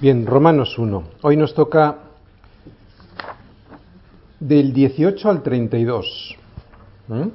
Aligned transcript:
Bien, 0.00 0.24
Romanos 0.24 0.78
1. 0.78 1.02
Hoy 1.20 1.36
nos 1.36 1.52
toca 1.52 1.98
del 4.38 4.72
18 4.72 5.28
al 5.28 5.42
32. 5.42 6.36
¿Mm? 7.06 7.28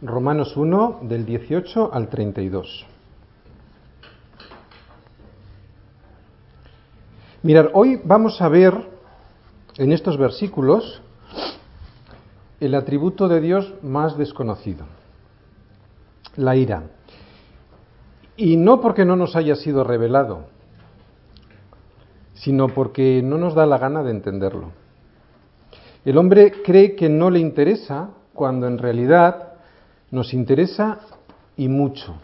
Romanos 0.00 0.56
1, 0.56 1.00
del 1.02 1.26
18 1.26 1.90
al 1.92 2.08
32. 2.08 2.86
Mirad, 7.42 7.66
hoy 7.74 8.00
vamos 8.02 8.40
a 8.40 8.48
ver 8.48 8.88
en 9.76 9.92
estos 9.92 10.16
versículos 10.16 11.02
el 12.60 12.74
atributo 12.74 13.28
de 13.28 13.42
Dios 13.42 13.74
más 13.82 14.16
desconocido, 14.16 14.86
la 16.36 16.56
ira. 16.56 16.84
Y 18.38 18.56
no 18.56 18.80
porque 18.80 19.04
no 19.04 19.14
nos 19.14 19.36
haya 19.36 19.56
sido 19.56 19.84
revelado, 19.84 20.53
sino 22.34 22.68
porque 22.68 23.22
no 23.22 23.38
nos 23.38 23.54
da 23.54 23.66
la 23.66 23.78
gana 23.78 24.02
de 24.02 24.10
entenderlo. 24.10 24.70
El 26.04 26.18
hombre 26.18 26.52
cree 26.62 26.94
que 26.94 27.08
no 27.08 27.30
le 27.30 27.38
interesa 27.38 28.10
cuando 28.34 28.66
en 28.66 28.78
realidad 28.78 29.54
nos 30.10 30.34
interesa 30.34 30.98
y 31.56 31.68
mucho. 31.68 32.14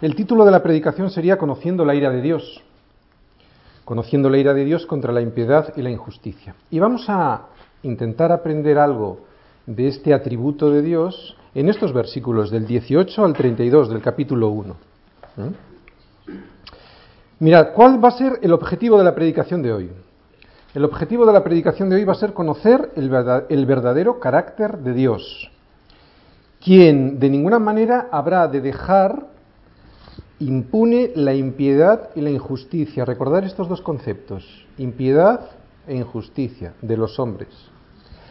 El 0.00 0.14
título 0.14 0.44
de 0.44 0.50
la 0.50 0.62
predicación 0.62 1.10
sería 1.10 1.38
Conociendo 1.38 1.84
la 1.84 1.94
ira 1.94 2.10
de 2.10 2.20
Dios. 2.20 2.62
Conociendo 3.84 4.28
la 4.30 4.38
ira 4.38 4.54
de 4.54 4.64
Dios 4.64 4.86
contra 4.86 5.12
la 5.12 5.20
impiedad 5.20 5.72
y 5.76 5.82
la 5.82 5.90
injusticia. 5.90 6.54
Y 6.70 6.78
vamos 6.78 7.04
a 7.08 7.46
intentar 7.82 8.30
aprender 8.30 8.78
algo 8.78 9.20
de 9.66 9.88
este 9.88 10.14
atributo 10.14 10.70
de 10.70 10.82
Dios 10.82 11.36
en 11.54 11.68
estos 11.68 11.92
versículos 11.92 12.50
del 12.50 12.66
18 12.66 13.24
al 13.24 13.32
32 13.32 13.90
del 13.90 14.02
capítulo 14.02 14.48
1. 14.48 14.76
Mirad, 17.42 17.72
¿cuál 17.72 18.02
va 18.02 18.10
a 18.10 18.12
ser 18.12 18.38
el 18.42 18.52
objetivo 18.52 18.96
de 18.96 19.02
la 19.02 19.16
predicación 19.16 19.62
de 19.62 19.72
hoy? 19.72 19.90
El 20.76 20.84
objetivo 20.84 21.26
de 21.26 21.32
la 21.32 21.42
predicación 21.42 21.90
de 21.90 21.96
hoy 21.96 22.04
va 22.04 22.12
a 22.12 22.14
ser 22.14 22.34
conocer 22.34 22.92
el 22.94 23.66
verdadero 23.66 24.20
carácter 24.20 24.78
de 24.78 24.92
Dios, 24.92 25.50
quien 26.64 27.18
de 27.18 27.28
ninguna 27.28 27.58
manera 27.58 28.06
habrá 28.12 28.46
de 28.46 28.60
dejar 28.60 29.26
impune 30.38 31.10
la 31.16 31.34
impiedad 31.34 32.10
y 32.14 32.20
la 32.20 32.30
injusticia. 32.30 33.04
Recordar 33.04 33.42
estos 33.42 33.68
dos 33.68 33.80
conceptos, 33.80 34.64
impiedad 34.78 35.40
e 35.88 35.96
injusticia 35.96 36.74
de 36.80 36.96
los 36.96 37.18
hombres, 37.18 37.48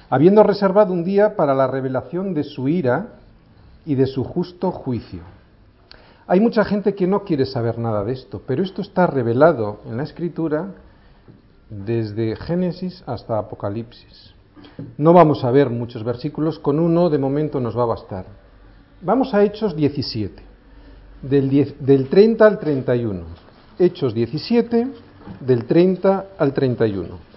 habiendo 0.10 0.42
reservado 0.42 0.94
un 0.94 1.04
día 1.04 1.36
para 1.36 1.54
la 1.54 1.68
revelación 1.68 2.34
de 2.34 2.46
su 2.46 2.70
ira 2.70 3.08
y 3.86 3.96
de 3.96 4.06
su 4.06 4.24
justo 4.24 4.72
juicio. 4.72 5.41
Hay 6.28 6.40
mucha 6.40 6.64
gente 6.64 6.94
que 6.96 7.08
no 7.08 7.24
quiere 7.24 7.46
saber 7.46 7.78
nada 7.78 8.04
de 8.04 8.14
esto, 8.14 8.42
pero 8.46 8.64
esto 8.64 8.82
está 8.82 9.08
revelado 9.08 9.80
en 9.86 9.98
la 9.98 10.04
Escritura 10.04 10.68
desde 11.70 12.36
Génesis 12.36 13.04
hasta 13.06 13.38
Apocalipsis. 13.38 14.34
No 14.98 15.14
vamos 15.14 15.44
a 15.44 15.52
ver 15.52 15.70
muchos 15.70 16.04
versículos, 16.04 16.60
con 16.60 16.80
uno 16.80 17.10
de 17.10 17.18
momento 17.18 17.60
nos 17.60 17.78
va 17.78 17.84
a 17.84 17.88
bastar. 17.88 18.26
Vamos 19.02 19.34
a 19.34 19.44
Hechos 19.44 19.76
17, 19.76 20.44
del, 21.24 21.76
del 21.80 22.08
30 22.08 22.46
al 22.46 22.60
31. 22.60 23.24
Hechos 23.80 24.14
17, 24.14 24.88
del 25.40 25.66
30 25.66 26.26
al 26.38 26.54
31. 26.54 27.31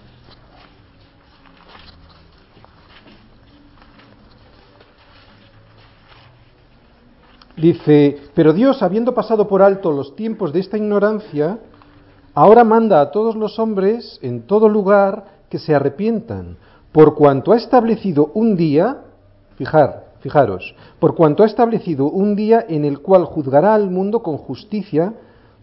Dice, 7.57 8.17
pero 8.33 8.51
Dios, 8.51 8.83
habiendo 8.83 9.13
pasado 9.13 9.47
por 9.47 9.61
alto 9.61 9.91
los 9.91 10.15
tiempos 10.15 10.51
de 10.51 10.59
esta 10.59 10.77
ignorancia, 10.77 11.59
ahora 12.33 12.65
manda 12.65 12.99
a 12.99 13.11
todos 13.11 13.35
los 13.35 13.59
hombres 13.59 14.19
en 14.21 14.41
todo 14.41 14.67
lugar 14.67 15.25
que 15.49 15.57
se 15.57 15.73
arrepientan, 15.73 16.57
por 16.91 17.15
cuanto 17.15 17.53
ha 17.53 17.57
establecido 17.57 18.31
un 18.33 18.57
día, 18.57 19.03
fijar, 19.55 20.05
fijaros, 20.19 20.75
por 20.99 21.15
cuanto 21.15 21.43
ha 21.43 21.45
establecido 21.45 22.09
un 22.09 22.35
día 22.35 22.65
en 22.67 22.83
el 22.83 22.99
cual 22.99 23.23
juzgará 23.23 23.73
al 23.73 23.89
mundo 23.89 24.21
con 24.21 24.37
justicia 24.37 25.13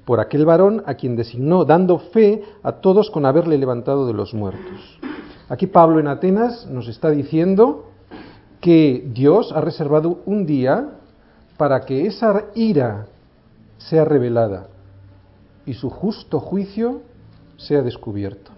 por 0.06 0.18
aquel 0.18 0.46
varón 0.46 0.82
a 0.86 0.94
quien 0.94 1.14
designó, 1.14 1.64
dando 1.64 1.98
fe 1.98 2.42
a 2.62 2.72
todos 2.72 3.10
con 3.10 3.26
haberle 3.26 3.58
levantado 3.58 4.06
de 4.06 4.14
los 4.14 4.32
muertos. 4.32 4.98
Aquí 5.48 5.66
Pablo 5.66 6.00
en 6.00 6.08
Atenas 6.08 6.66
nos 6.70 6.88
está 6.88 7.10
diciendo 7.10 7.90
que 8.60 9.10
Dios 9.12 9.52
ha 9.52 9.60
reservado 9.60 10.20
un 10.24 10.46
día 10.46 10.98
para 11.62 11.82
que 11.82 12.08
esa 12.08 12.46
ira 12.56 13.06
sea 13.78 14.04
revelada 14.04 14.66
y 15.64 15.74
su 15.74 15.90
justo 15.90 16.40
juicio 16.40 17.02
sea 17.56 17.82
descubierto. 17.82 18.50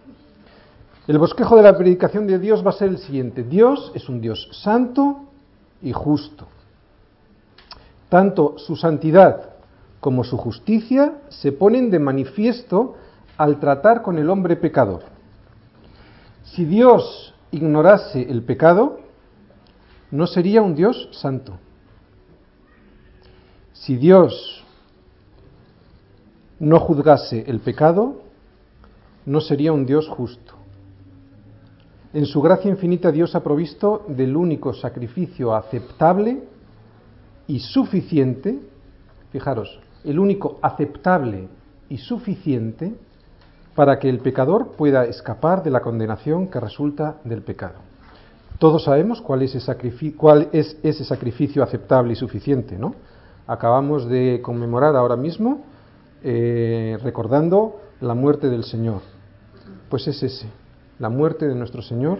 El 1.06 1.18
bosquejo 1.18 1.54
de 1.54 1.64
la 1.64 1.76
predicación 1.76 2.26
de 2.26 2.38
Dios 2.38 2.64
va 2.64 2.70
a 2.70 2.72
ser 2.72 2.88
el 2.88 2.96
siguiente. 2.96 3.42
Dios 3.42 3.92
es 3.94 4.08
un 4.08 4.22
Dios 4.22 4.48
santo 4.52 5.26
y 5.82 5.92
justo. 5.92 6.46
Tanto 8.08 8.56
su 8.56 8.74
santidad 8.74 9.50
como 10.00 10.24
su 10.24 10.38
justicia 10.38 11.18
se 11.28 11.52
ponen 11.52 11.90
de 11.90 11.98
manifiesto 11.98 12.94
al 13.36 13.60
tratar 13.60 14.00
con 14.00 14.16
el 14.16 14.30
hombre 14.30 14.56
pecador. 14.56 15.02
Si 16.42 16.64
Dios 16.64 17.34
ignorase 17.50 18.22
el 18.30 18.44
pecado, 18.44 19.00
no 20.10 20.26
sería 20.26 20.62
un 20.62 20.74
Dios 20.74 21.10
santo. 21.12 21.58
Si 23.74 23.96
Dios 23.96 24.64
no 26.60 26.80
juzgase 26.80 27.44
el 27.46 27.60
pecado, 27.60 28.22
no 29.26 29.40
sería 29.40 29.72
un 29.72 29.84
Dios 29.84 30.08
justo. 30.08 30.54
En 32.12 32.24
su 32.26 32.40
gracia 32.40 32.70
infinita 32.70 33.10
Dios 33.10 33.34
ha 33.34 33.42
provisto 33.42 34.04
del 34.08 34.36
único 34.36 34.72
sacrificio 34.72 35.54
aceptable 35.54 36.44
y 37.48 37.58
suficiente, 37.58 38.60
fijaros, 39.32 39.80
el 40.04 40.20
único 40.20 40.58
aceptable 40.62 41.48
y 41.88 41.98
suficiente 41.98 42.94
para 43.74 43.98
que 43.98 44.08
el 44.08 44.20
pecador 44.20 44.76
pueda 44.76 45.04
escapar 45.04 45.64
de 45.64 45.70
la 45.70 45.80
condenación 45.80 46.46
que 46.46 46.60
resulta 46.60 47.16
del 47.24 47.42
pecado. 47.42 47.74
Todos 48.60 48.84
sabemos 48.84 49.20
cuál 49.20 49.42
es, 49.42 49.56
ese 49.56 50.14
cuál 50.16 50.48
es 50.52 50.78
ese 50.84 51.04
sacrificio 51.04 51.64
aceptable 51.64 52.12
y 52.12 52.16
suficiente, 52.16 52.78
¿no? 52.78 52.94
Acabamos 53.46 54.08
de 54.08 54.40
conmemorar 54.42 54.96
ahora 54.96 55.16
mismo, 55.16 55.64
eh, 56.22 56.98
recordando 57.02 57.80
la 58.00 58.14
muerte 58.14 58.48
del 58.48 58.64
Señor. 58.64 59.02
Pues 59.88 60.06
es 60.08 60.22
ese, 60.22 60.46
la 60.98 61.08
muerte 61.08 61.46
de 61.46 61.54
nuestro 61.54 61.82
Señor 61.82 62.18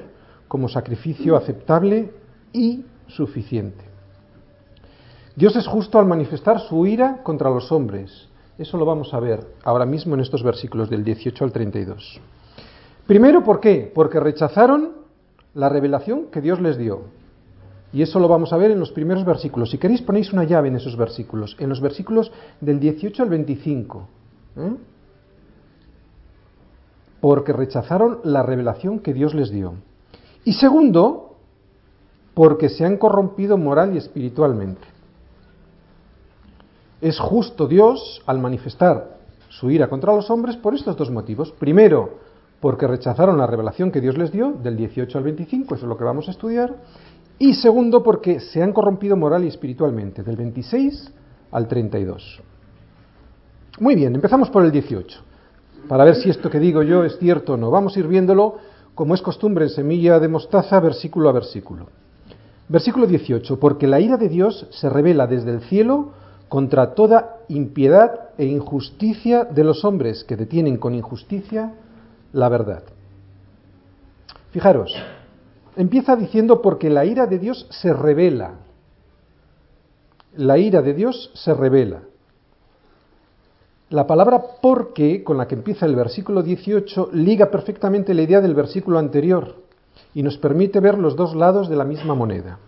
como 0.48 0.68
sacrificio 0.68 1.36
aceptable 1.36 2.12
y 2.52 2.84
suficiente. 3.08 3.84
Dios 5.36 5.56
es 5.56 5.66
justo 5.66 5.98
al 5.98 6.06
manifestar 6.06 6.60
su 6.60 6.86
ira 6.86 7.22
contra 7.22 7.50
los 7.50 7.72
hombres. 7.72 8.28
Eso 8.56 8.76
lo 8.76 8.84
vamos 8.84 9.12
a 9.12 9.20
ver 9.20 9.44
ahora 9.64 9.84
mismo 9.84 10.14
en 10.14 10.20
estos 10.20 10.44
versículos 10.44 10.88
del 10.88 11.02
18 11.02 11.44
al 11.44 11.50
32. 11.50 12.20
Primero, 13.06 13.42
¿por 13.42 13.58
qué? 13.58 13.90
Porque 13.92 14.20
rechazaron 14.20 14.92
la 15.54 15.68
revelación 15.68 16.26
que 16.30 16.40
Dios 16.40 16.60
les 16.60 16.78
dio. 16.78 17.02
Y 17.94 18.02
eso 18.02 18.18
lo 18.18 18.26
vamos 18.26 18.52
a 18.52 18.56
ver 18.56 18.72
en 18.72 18.80
los 18.80 18.90
primeros 18.90 19.24
versículos. 19.24 19.70
Si 19.70 19.78
queréis 19.78 20.02
ponéis 20.02 20.32
una 20.32 20.42
llave 20.42 20.66
en 20.66 20.74
esos 20.74 20.96
versículos, 20.96 21.56
en 21.60 21.68
los 21.68 21.80
versículos 21.80 22.32
del 22.60 22.80
18 22.80 23.22
al 23.22 23.28
25. 23.28 24.08
¿eh? 24.56 24.72
Porque 27.20 27.52
rechazaron 27.52 28.18
la 28.24 28.42
revelación 28.42 28.98
que 28.98 29.14
Dios 29.14 29.32
les 29.32 29.50
dio. 29.50 29.74
Y 30.44 30.54
segundo, 30.54 31.36
porque 32.34 32.68
se 32.68 32.84
han 32.84 32.96
corrompido 32.96 33.56
moral 33.56 33.94
y 33.94 33.98
espiritualmente. 33.98 34.82
Es 37.00 37.20
justo 37.20 37.68
Dios 37.68 38.22
al 38.26 38.40
manifestar 38.40 39.18
su 39.50 39.70
ira 39.70 39.88
contra 39.88 40.12
los 40.12 40.30
hombres 40.30 40.56
por 40.56 40.74
estos 40.74 40.96
dos 40.96 41.12
motivos. 41.12 41.52
Primero, 41.52 42.18
porque 42.58 42.88
rechazaron 42.88 43.38
la 43.38 43.46
revelación 43.46 43.92
que 43.92 44.00
Dios 44.00 44.18
les 44.18 44.32
dio, 44.32 44.50
del 44.50 44.76
18 44.76 45.16
al 45.16 45.22
25, 45.22 45.76
eso 45.76 45.84
es 45.84 45.88
lo 45.88 45.96
que 45.96 46.02
vamos 46.02 46.26
a 46.26 46.32
estudiar. 46.32 46.74
Y 47.38 47.54
segundo, 47.54 48.02
porque 48.02 48.40
se 48.40 48.62
han 48.62 48.72
corrompido 48.72 49.16
moral 49.16 49.44
y 49.44 49.48
espiritualmente, 49.48 50.22
del 50.22 50.36
26 50.36 51.12
al 51.50 51.68
32. 51.68 52.40
Muy 53.80 53.96
bien, 53.96 54.14
empezamos 54.14 54.50
por 54.50 54.64
el 54.64 54.70
18, 54.70 55.20
para 55.88 56.04
ver 56.04 56.16
si 56.16 56.30
esto 56.30 56.48
que 56.48 56.60
digo 56.60 56.82
yo 56.82 57.02
es 57.04 57.18
cierto 57.18 57.54
o 57.54 57.56
no. 57.56 57.70
Vamos 57.70 57.96
a 57.96 58.00
ir 58.00 58.06
viéndolo, 58.06 58.56
como 58.94 59.14
es 59.14 59.22
costumbre 59.22 59.64
en 59.64 59.70
semilla 59.70 60.20
de 60.20 60.28
mostaza, 60.28 60.78
versículo 60.78 61.28
a 61.28 61.32
versículo. 61.32 61.88
Versículo 62.68 63.06
18, 63.06 63.58
porque 63.58 63.86
la 63.86 64.00
ira 64.00 64.16
de 64.16 64.28
Dios 64.28 64.66
se 64.70 64.88
revela 64.88 65.26
desde 65.26 65.50
el 65.50 65.60
cielo 65.62 66.12
contra 66.48 66.94
toda 66.94 67.38
impiedad 67.48 68.30
e 68.38 68.46
injusticia 68.46 69.44
de 69.44 69.64
los 69.64 69.84
hombres 69.84 70.24
que 70.24 70.36
detienen 70.36 70.76
con 70.76 70.94
injusticia 70.94 71.74
la 72.32 72.48
verdad. 72.48 72.84
Fijaros, 74.52 74.94
empieza 75.76 76.16
diciendo 76.16 76.62
porque 76.62 76.90
la 76.90 77.04
ira 77.04 77.26
de 77.26 77.38
Dios 77.38 77.66
se 77.70 77.92
revela. 77.92 78.54
La 80.36 80.58
ira 80.58 80.82
de 80.82 80.94
Dios 80.94 81.30
se 81.34 81.54
revela. 81.54 82.02
La 83.90 84.06
palabra 84.06 84.42
porque, 84.60 85.22
con 85.22 85.38
la 85.38 85.46
que 85.46 85.54
empieza 85.54 85.86
el 85.86 85.94
versículo 85.94 86.42
18, 86.42 87.10
liga 87.12 87.50
perfectamente 87.50 88.14
la 88.14 88.22
idea 88.22 88.40
del 88.40 88.54
versículo 88.54 88.98
anterior 88.98 89.62
y 90.14 90.22
nos 90.22 90.38
permite 90.38 90.80
ver 90.80 90.98
los 90.98 91.16
dos 91.16 91.34
lados 91.34 91.68
de 91.68 91.76
la 91.76 91.84
misma 91.84 92.14
moneda. 92.14 92.58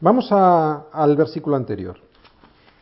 Vamos 0.00 0.32
al 0.32 1.16
versículo 1.16 1.56
anterior, 1.56 1.98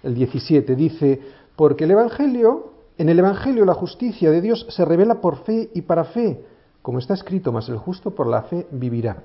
el 0.03 0.15
17, 0.15 0.75
dice, 0.77 1.21
porque 1.57 1.85
el 1.85 1.91
Evangelio, 1.91 2.73
en 2.97 3.09
el 3.09 3.19
Evangelio 3.19 3.65
la 3.65 3.75
justicia 3.75 4.31
de 4.31 4.41
Dios 4.41 4.67
se 4.71 4.85
revela 4.85 5.21
por 5.21 5.39
fe 5.45 5.71
y 5.75 5.83
para 5.83 6.05
fe, 6.05 6.45
como 6.83 6.99
está 6.99 7.15
escrito, 7.15 7.53
mas 7.53 7.69
el 7.69 7.77
justo 7.77 8.13
por 8.13 8.27
la 8.27 8.43
fe 8.43 8.67
vivirá. 8.71 9.23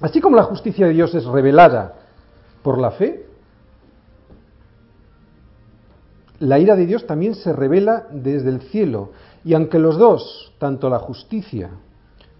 Así 0.00 0.20
como 0.20 0.36
la 0.36 0.42
justicia 0.44 0.86
de 0.86 0.92
Dios 0.92 1.14
es 1.14 1.24
revelada 1.24 1.94
por 2.62 2.78
la 2.78 2.90
fe, 2.90 3.26
la 6.38 6.58
ira 6.58 6.76
de 6.76 6.86
Dios 6.86 7.06
también 7.06 7.34
se 7.34 7.52
revela 7.52 8.06
desde 8.10 8.50
el 8.50 8.60
cielo. 8.62 9.12
Y 9.44 9.54
aunque 9.54 9.78
los 9.78 9.96
dos, 9.96 10.52
tanto 10.58 10.90
la 10.90 10.98
justicia 10.98 11.70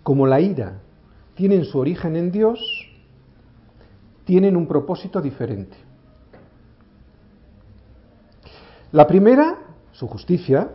como 0.02 0.26
la 0.26 0.40
ira, 0.40 0.80
tienen 1.34 1.64
su 1.64 1.78
origen 1.78 2.16
en 2.16 2.30
Dios, 2.30 2.60
tienen 4.24 4.56
un 4.56 4.66
propósito 4.66 5.20
diferente. 5.20 5.76
La 8.92 9.06
primera, 9.06 9.58
su 9.92 10.06
justicia, 10.06 10.70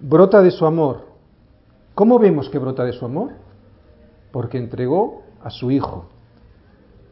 brota 0.00 0.42
de 0.42 0.50
su 0.50 0.66
amor. 0.66 1.06
¿Cómo 1.94 2.18
vemos 2.18 2.48
que 2.48 2.58
brota 2.58 2.84
de 2.84 2.92
su 2.92 3.04
amor? 3.04 3.32
Porque 4.32 4.58
entregó 4.58 5.23
a 5.44 5.50
su 5.50 5.70
Hijo, 5.70 6.06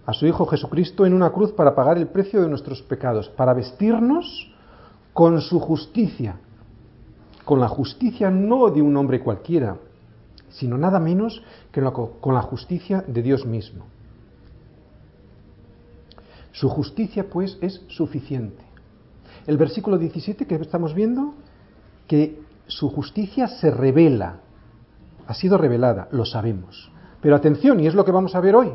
a 0.07 0.13
su 0.13 0.27
Hijo 0.27 0.47
Jesucristo 0.47 1.07
en 1.07 1.15
una 1.15 1.31
cruz 1.31 1.53
para 1.53 1.75
pagar 1.75 1.99
el 1.99 2.09
precio 2.09 2.43
de 2.43 2.49
nuestros 2.49 2.83
pecados, 2.83 3.29
para 3.29 3.55
vestirnos 3.55 4.51
con 5.13 5.41
su 5.41 5.61
justicia, 5.61 6.37
con 7.45 7.61
la 7.61 7.69
justicia 7.69 8.31
no 8.31 8.71
de 8.71 8.83
un 8.83 8.97
hombre 8.97 9.21
cualquiera, 9.21 9.77
sino 10.49 10.79
nada 10.79 10.99
menos 10.99 11.43
que 11.71 11.83
con 12.21 12.35
la 12.35 12.43
justicia 12.43 13.05
de 13.07 13.23
Dios 13.23 13.47
mismo. 13.47 13.85
Su 16.53 16.69
justicia, 16.69 17.29
pues, 17.31 17.59
es 17.61 17.83
suficiente. 17.89 18.63
El 19.47 19.57
versículo 19.57 19.99
17 19.99 20.47
que 20.47 20.55
estamos 20.57 20.95
viendo, 20.95 21.35
que 22.07 22.41
su 22.67 22.91
justicia 22.91 23.49
se 23.49 23.71
revela, 23.71 24.41
ha 25.27 25.35
sido 25.35 25.57
revelada, 25.59 26.09
lo 26.13 26.25
sabemos. 26.25 26.91
Pero 27.23 27.37
atención, 27.37 27.81
y 27.81 27.87
es 27.87 27.95
lo 27.95 28.05
que 28.05 28.11
vamos 28.11 28.35
a 28.35 28.41
ver 28.41 28.57
hoy. 28.57 28.73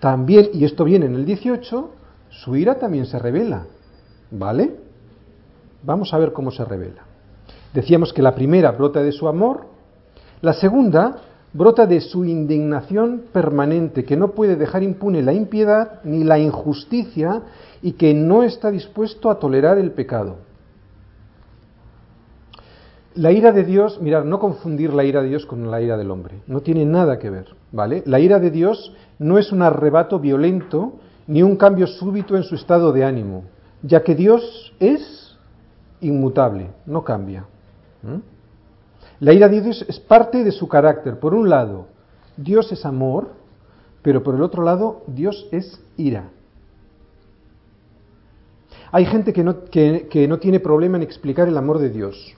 También, 0.00 0.50
y 0.52 0.64
esto 0.64 0.84
viene 0.84 1.06
en 1.06 1.14
el 1.14 1.24
18, 1.24 1.90
su 2.28 2.56
ira 2.56 2.74
también 2.74 3.06
se 3.06 3.18
revela. 3.18 3.64
¿Vale? 4.30 4.76
Vamos 5.82 6.12
a 6.12 6.18
ver 6.18 6.32
cómo 6.32 6.50
se 6.50 6.64
revela. 6.64 7.04
Decíamos 7.72 8.12
que 8.12 8.22
la 8.22 8.34
primera 8.34 8.72
brota 8.72 9.02
de 9.02 9.12
su 9.12 9.28
amor, 9.28 9.66
la 10.42 10.52
segunda 10.52 11.22
brota 11.52 11.86
de 11.86 12.00
su 12.00 12.24
indignación 12.24 13.24
permanente, 13.32 14.04
que 14.04 14.16
no 14.16 14.32
puede 14.32 14.56
dejar 14.56 14.82
impune 14.82 15.22
la 15.22 15.32
impiedad 15.32 16.00
ni 16.04 16.24
la 16.24 16.38
injusticia 16.38 17.42
y 17.82 17.92
que 17.92 18.12
no 18.14 18.42
está 18.42 18.70
dispuesto 18.70 19.30
a 19.30 19.38
tolerar 19.38 19.78
el 19.78 19.92
pecado. 19.92 20.47
La 23.18 23.32
ira 23.32 23.50
de 23.50 23.64
Dios, 23.64 24.00
mirad, 24.00 24.22
no 24.22 24.38
confundir 24.38 24.92
la 24.94 25.02
ira 25.02 25.22
de 25.22 25.28
Dios 25.28 25.44
con 25.44 25.68
la 25.72 25.82
ira 25.82 25.96
del 25.96 26.12
hombre, 26.12 26.36
no 26.46 26.60
tiene 26.60 26.84
nada 26.84 27.18
que 27.18 27.30
ver, 27.30 27.46
¿vale? 27.72 28.04
La 28.06 28.20
ira 28.20 28.38
de 28.38 28.52
Dios 28.52 28.92
no 29.18 29.38
es 29.38 29.50
un 29.50 29.60
arrebato 29.62 30.20
violento 30.20 30.92
ni 31.26 31.42
un 31.42 31.56
cambio 31.56 31.88
súbito 31.88 32.36
en 32.36 32.44
su 32.44 32.54
estado 32.54 32.92
de 32.92 33.04
ánimo, 33.04 33.42
ya 33.82 34.04
que 34.04 34.14
Dios 34.14 34.72
es 34.78 35.36
inmutable, 36.00 36.70
no 36.86 37.02
cambia. 37.02 37.46
La 39.18 39.32
ira 39.32 39.48
de 39.48 39.62
Dios 39.62 39.84
es 39.88 39.98
parte 39.98 40.44
de 40.44 40.52
su 40.52 40.68
carácter. 40.68 41.18
Por 41.18 41.34
un 41.34 41.50
lado, 41.50 41.88
Dios 42.36 42.70
es 42.70 42.86
amor, 42.86 43.32
pero 44.00 44.22
por 44.22 44.36
el 44.36 44.42
otro 44.42 44.62
lado, 44.62 45.02
Dios 45.08 45.48
es 45.50 45.80
ira. 45.96 46.28
Hay 48.92 49.06
gente 49.06 49.32
que 49.32 49.42
no, 49.42 49.64
que 49.64 50.26
no 50.28 50.38
tiene 50.38 50.60
problema 50.60 50.98
en 50.98 51.02
explicar 51.02 51.48
el 51.48 51.56
amor 51.56 51.80
de 51.80 51.90
Dios, 51.90 52.36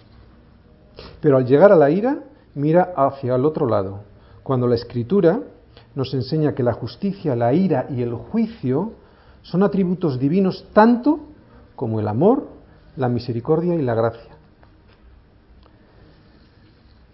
pero 1.21 1.37
al 1.37 1.47
llegar 1.47 1.73
a 1.73 1.77
la 1.77 1.91
ira, 1.91 2.19
mira 2.55 2.93
hacia 2.97 3.35
el 3.35 3.45
otro 3.45 3.67
lado. 3.67 4.01
Cuando 4.43 4.67
la 4.67 4.75
escritura 4.75 5.41
nos 5.95 6.15
enseña 6.15 6.55
que 6.55 6.63
la 6.63 6.73
justicia, 6.73 7.37
la 7.37 7.53
ira 7.53 7.87
y 7.91 8.03
el 8.03 8.15
juicio 8.15 8.93
son 9.43 9.63
atributos 9.63 10.19
divinos 10.19 10.67
tanto 10.73 11.21
como 11.77 12.01
el 12.01 12.09
amor, 12.09 12.49
la 12.97 13.09
misericordia 13.09 13.75
y 13.75 13.83
la 13.83 13.95
gracia. 13.95 14.37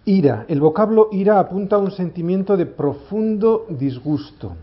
Ira. 0.05 0.45
El 0.47 0.61
vocablo 0.61 1.09
ira 1.11 1.39
apunta 1.39 1.75
a 1.75 1.79
un 1.79 1.91
sentimiento 1.91 2.55
de 2.55 2.65
profundo 2.65 3.65
disgusto 3.69 4.55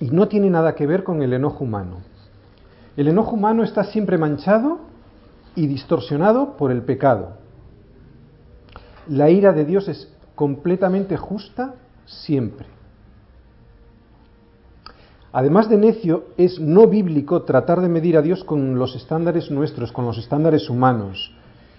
y 0.00 0.10
no 0.10 0.28
tiene 0.28 0.50
nada 0.50 0.74
que 0.74 0.86
ver 0.86 1.04
con 1.04 1.22
el 1.22 1.32
enojo 1.32 1.64
humano. 1.64 1.98
El 2.96 3.08
enojo 3.08 3.36
humano 3.36 3.62
está 3.62 3.84
siempre 3.84 4.18
manchado 4.18 4.80
y 5.54 5.66
distorsionado 5.66 6.56
por 6.56 6.72
el 6.72 6.82
pecado. 6.82 7.34
La 9.08 9.30
ira 9.30 9.52
de 9.52 9.64
Dios 9.64 9.88
es 9.88 10.12
completamente 10.34 11.16
justa 11.16 11.74
siempre. 12.04 12.66
Además 15.32 15.68
de 15.68 15.76
necio, 15.76 16.28
es 16.38 16.58
no 16.58 16.86
bíblico 16.86 17.42
tratar 17.42 17.80
de 17.82 17.88
medir 17.88 18.16
a 18.16 18.22
Dios 18.22 18.42
con 18.42 18.78
los 18.78 18.96
estándares 18.96 19.50
nuestros, 19.50 19.92
con 19.92 20.06
los 20.06 20.16
estándares 20.16 20.70
humanos, 20.70 21.32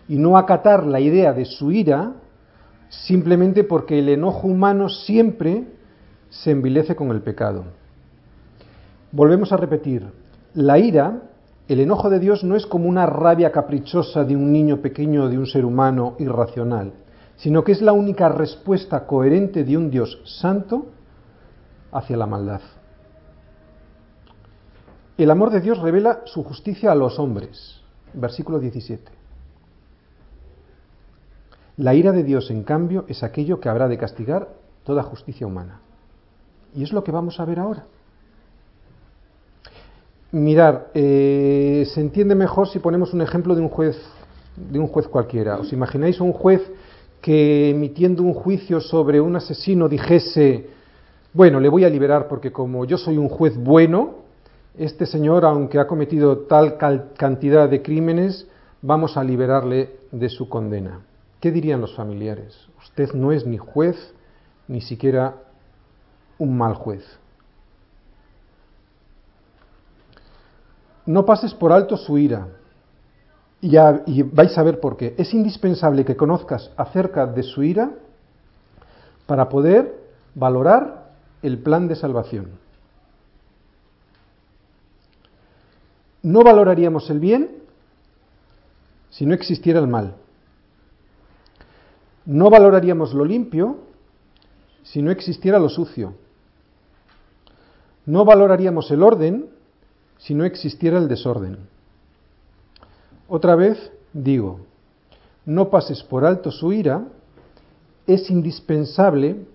y 0.08 0.18
no 0.18 0.38
acatar 0.38 0.86
la 0.86 1.00
idea 1.00 1.34
de 1.34 1.46
su 1.46 1.72
ira 1.72 2.14
simplemente 2.90 3.64
porque 3.64 4.00
el 4.00 4.10
enojo 4.10 4.48
humano 4.48 4.90
siempre 4.90 5.66
se 6.30 6.52
envilece 6.52 6.96
con 6.96 7.10
el 7.10 7.22
pecado. 7.22 7.66
Volvemos 9.12 9.52
a 9.52 9.58
repetir, 9.58 10.06
la 10.54 10.78
ira, 10.78 11.24
el 11.68 11.80
enojo 11.80 12.10
de 12.10 12.20
Dios 12.20 12.44
no 12.44 12.56
es 12.56 12.66
como 12.66 12.88
una 12.88 13.06
rabia 13.06 13.52
caprichosa 13.52 14.24
de 14.24 14.36
un 14.36 14.52
niño 14.52 14.78
pequeño 14.82 15.24
o 15.24 15.30
de 15.30 15.38
un 15.38 15.46
ser 15.46 15.66
humano 15.66 16.16
irracional, 16.20 16.94
sino 17.38 17.64
que 17.64 17.72
es 17.72 17.82
la 17.82 17.94
única 17.94 18.30
respuesta 18.30 19.06
coherente 19.06 19.64
de 19.64 19.78
un 19.78 19.90
Dios 19.90 20.20
santo 20.26 20.88
hacia 21.92 22.18
la 22.18 22.26
maldad. 22.26 22.62
El 25.18 25.32
amor 25.32 25.52
de 25.52 25.62
Dios 25.62 25.80
revela 25.80 26.22
su 26.26 26.44
justicia 26.44 26.92
a 26.92 26.96
los 26.96 27.18
hombres. 27.18 27.82
Versículo 28.14 28.60
17. 28.60 29.12
La 31.78 31.94
ira 31.94 32.12
de 32.12 32.24
Dios, 32.24 32.50
en 32.50 32.64
cambio, 32.64 33.06
es 33.08 33.24
aquello 33.24 33.60
que 33.60 33.70
habrá 33.70 33.88
de 33.88 33.98
castigar 33.98 34.50
toda 34.84 35.04
justicia 35.04 35.46
humana. 35.46 35.82
Y 36.74 36.84
es 36.84 36.92
lo 36.92 37.04
que 37.04 37.12
vamos 37.12 37.40
a 37.40 37.46
ver 37.46 37.60
ahora. 37.60 37.86
Mirar, 40.32 40.90
eh, 40.94 41.88
se 41.94 42.02
entiende 42.02 42.36
mejor 42.36 42.68
si 42.68 42.80
ponemos 42.80 43.14
un 43.14 43.22
ejemplo 43.22 43.56
de 43.56 43.62
un 43.62 43.70
juez, 43.70 43.98
de 44.56 44.80
un 44.80 44.88
juez 44.88 45.08
cualquiera. 45.08 45.58
¿Os 45.58 45.72
imagináis 45.72 46.20
un 46.20 46.34
juez 46.34 46.62
que 47.22 47.70
emitiendo 47.70 48.24
un 48.24 48.34
juicio 48.34 48.80
sobre 48.80 49.20
un 49.20 49.36
asesino 49.36 49.90
dijese, 49.90 50.70
bueno, 51.34 51.60
le 51.60 51.70
voy 51.70 51.84
a 51.84 51.90
liberar 51.90 52.28
porque 52.28 52.52
como 52.52 52.86
yo 52.86 52.98
soy 52.98 53.18
un 53.18 53.30
juez 53.30 53.58
bueno, 53.58 54.28
este 54.78 55.06
señor, 55.06 55.44
aunque 55.46 55.80
ha 55.80 55.88
cometido 55.88 56.40
tal 56.40 56.78
cantidad 57.16 57.68
de 57.68 57.82
crímenes, 57.82 58.48
vamos 58.82 59.18
a 59.18 59.24
liberarle 59.24 59.98
de 60.12 60.30
su 60.30 60.48
condena. 60.48 61.02
¿Qué 61.40 61.52
dirían 61.52 61.82
los 61.82 61.96
familiares? 61.96 62.68
Usted 62.84 63.14
no 63.14 63.32
es 63.32 63.46
ni 63.46 63.58
juez, 63.58 64.14
ni 64.68 64.82
siquiera 64.82 65.36
un 66.38 66.58
mal 66.58 66.76
juez. 66.76 67.04
No 71.06 71.26
pases 71.26 71.54
por 71.54 71.72
alto 71.72 71.98
su 71.98 72.18
ira. 72.18 72.48
Y, 73.60 74.22
vais 74.24 74.58
a 74.58 74.64
ver 74.64 74.80
por 74.80 74.98
qué. 74.98 75.16
Es 75.18 75.34
indispensable 75.34 76.06
que 76.06 76.16
conozcas 76.16 76.72
acerca 76.78 77.26
de 77.26 77.44
su 77.44 77.64
ira 77.64 77.92
para 79.26 79.50
poder 79.50 79.94
valorar 80.36 81.12
el 81.42 81.58
plan 81.58 81.88
de 81.88 81.96
salvación. 81.96 82.68
no 86.28 86.44
valoraríamos 86.44 87.10
el 87.10 87.20
bien 87.20 87.52
si 89.10 89.26
no 89.26 89.34
existiera 89.34 89.80
el 89.80 89.88
mal. 89.88 90.16
No 92.26 92.50
valoraríamos 92.50 93.14
lo 93.14 93.24
limpio 93.24 93.78
si 94.84 95.02
no 95.02 95.12
existiera 95.12 95.58
lo 95.58 95.70
sucio. 95.70 96.16
No 98.06 98.26
valoraríamos 98.26 98.92
el 98.92 99.04
orden 99.04 99.50
si 100.18 100.34
no 100.34 100.44
existiera 100.44 100.98
el 100.98 101.08
desorden. 101.08 101.60
Otra 103.30 103.56
vez 103.56 103.92
digo, 104.14 104.62
no 105.46 105.70
pases 105.70 106.04
por 106.04 106.26
alto 106.26 106.52
su 106.52 106.72
ira, 106.72 107.06
es 108.06 108.30
indispensable 108.30 109.46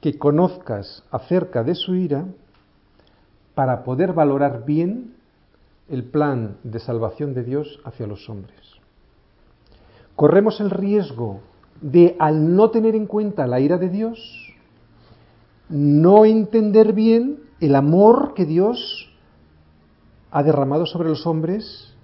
que 0.00 0.16
conozcas 0.16 1.02
acerca 1.10 1.64
de 1.64 1.74
su 1.74 1.94
ira 1.94 2.24
para 3.54 3.82
poder 3.82 4.12
valorar 4.12 4.64
bien 4.64 5.14
el 5.88 6.04
plan 6.04 6.58
de 6.62 6.78
salvación 6.78 7.34
de 7.34 7.42
Dios 7.42 7.80
hacia 7.84 8.06
los 8.06 8.28
hombres. 8.28 8.56
Corremos 10.14 10.60
el 10.60 10.70
riesgo 10.70 11.40
de, 11.80 12.14
al 12.18 12.54
no 12.54 12.70
tener 12.70 12.94
en 12.94 13.06
cuenta 13.06 13.46
la 13.46 13.58
ira 13.58 13.78
de 13.78 13.88
Dios, 13.88 14.54
no 15.68 16.24
entender 16.24 16.92
bien 16.92 17.40
el 17.60 17.74
amor 17.74 18.34
que 18.34 18.46
Dios 18.46 19.07
ha 20.30 20.42
derramado 20.42 20.86
sobre 20.86 21.08
los 21.08 21.26
hombres 21.26 21.94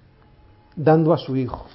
dando 0.75 1.13
a 1.13 1.17
su 1.17 1.35
Hijo. 1.35 1.65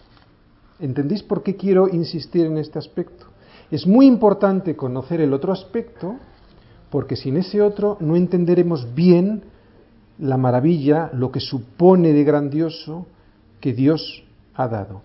¿Entendéis 0.79 1.23
por 1.23 1.43
qué 1.43 1.57
quiero 1.57 1.89
insistir 1.89 2.47
en 2.47 2.59
este 2.59 2.79
aspecto? 2.79 3.27
Es 3.71 3.87
muy 3.87 4.07
importante 4.07 4.77
conocer 4.77 5.21
el 5.21 5.33
otro 5.33 5.53
aspecto 5.53 6.17
porque 6.91 7.17
sin 7.17 7.37
ese 7.37 7.63
otro 7.63 7.97
no 8.01 8.17
entenderemos 8.17 8.95
bien 8.95 9.43
la 10.19 10.37
maravilla, 10.37 11.11
lo 11.15 11.31
que 11.31 11.41
supone 11.41 12.13
de 12.13 12.25
grandioso 12.25 13.07
que 13.61 13.73
Dios 13.73 14.25
ha 14.55 14.69
dado. 14.69 15.03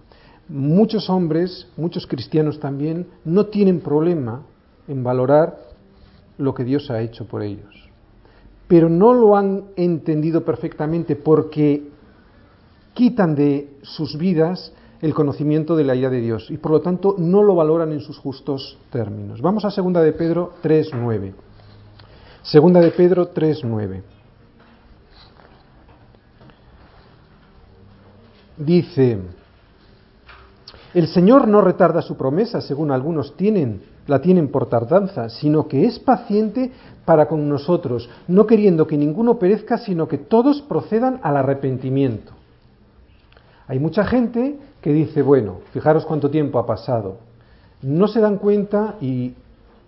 Muchos 0.50 1.10
hombres, 1.10 1.68
muchos 1.78 2.06
cristianos 2.06 2.60
también, 2.60 3.08
no 3.24 3.46
tienen 3.48 3.80
problema 3.80 4.44
en 4.88 5.04
valorar 5.04 5.58
lo 6.38 6.54
que 6.54 6.64
Dios 6.64 6.90
ha 6.92 7.02
hecho 7.02 7.26
por 7.28 7.44
ellos, 7.44 7.85
pero 8.68 8.90
no 8.90 9.14
lo 9.14 9.36
han 9.36 9.66
entendido 9.76 10.44
perfectamente 10.44 11.16
porque 11.16 11.90
quitan 12.94 13.36
de 13.36 13.78
sus 13.84 14.18
vidas 14.18 14.74
el 15.02 15.14
conocimiento 15.14 15.76
de 15.76 15.84
la 15.84 15.96
ira 15.96 16.10
de 16.10 16.22
Dios 16.22 16.50
y 16.50 16.58
por 16.58 16.72
lo 16.72 16.82
tanto 16.82 17.16
no 17.18 17.44
lo 17.44 17.56
valoran 17.56 17.92
en 17.92 18.00
sus 18.00 18.18
justos 18.18 18.78
términos. 18.92 19.42
Vamos 19.42 19.66
a 19.66 19.72
segunda 19.72 20.02
de 20.02 20.14
Pedro 20.14 20.54
3:9. 20.64 21.34
Segunda 22.42 22.80
de 22.80 22.92
Pedro 22.92 23.32
3:9. 23.32 24.02
Dice, 28.58 29.20
el 30.94 31.08
Señor 31.10 31.48
no 31.48 31.60
retarda 31.60 32.02
su 32.02 32.16
promesa, 32.16 32.62
según 32.62 32.90
algunos 32.90 33.36
tienen, 33.36 33.82
la 34.08 34.22
tienen 34.22 34.50
por 34.50 34.68
tardanza, 34.70 35.30
sino 35.30 35.68
que 35.68 35.86
es 35.86 36.00
paciente 36.00 36.72
para 37.06 37.28
con 37.28 37.48
nosotros, 37.50 38.10
no 38.28 38.46
queriendo 38.46 38.88
que 38.88 38.98
ninguno 38.98 39.40
perezca, 39.40 39.78
sino 39.78 40.08
que 40.08 40.18
todos 40.18 40.62
procedan 40.62 41.20
al 41.24 41.38
arrepentimiento. 41.38 42.34
Hay 43.68 43.80
mucha 43.80 44.06
gente 44.06 44.58
que 44.82 44.94
dice, 44.94 45.22
bueno, 45.22 45.58
fijaros 45.74 46.06
cuánto 46.06 46.30
tiempo 46.30 46.60
ha 46.60 46.68
pasado. 46.68 47.18
No 47.82 48.08
se 48.08 48.20
dan 48.20 48.38
cuenta, 48.38 48.96
y 49.02 49.34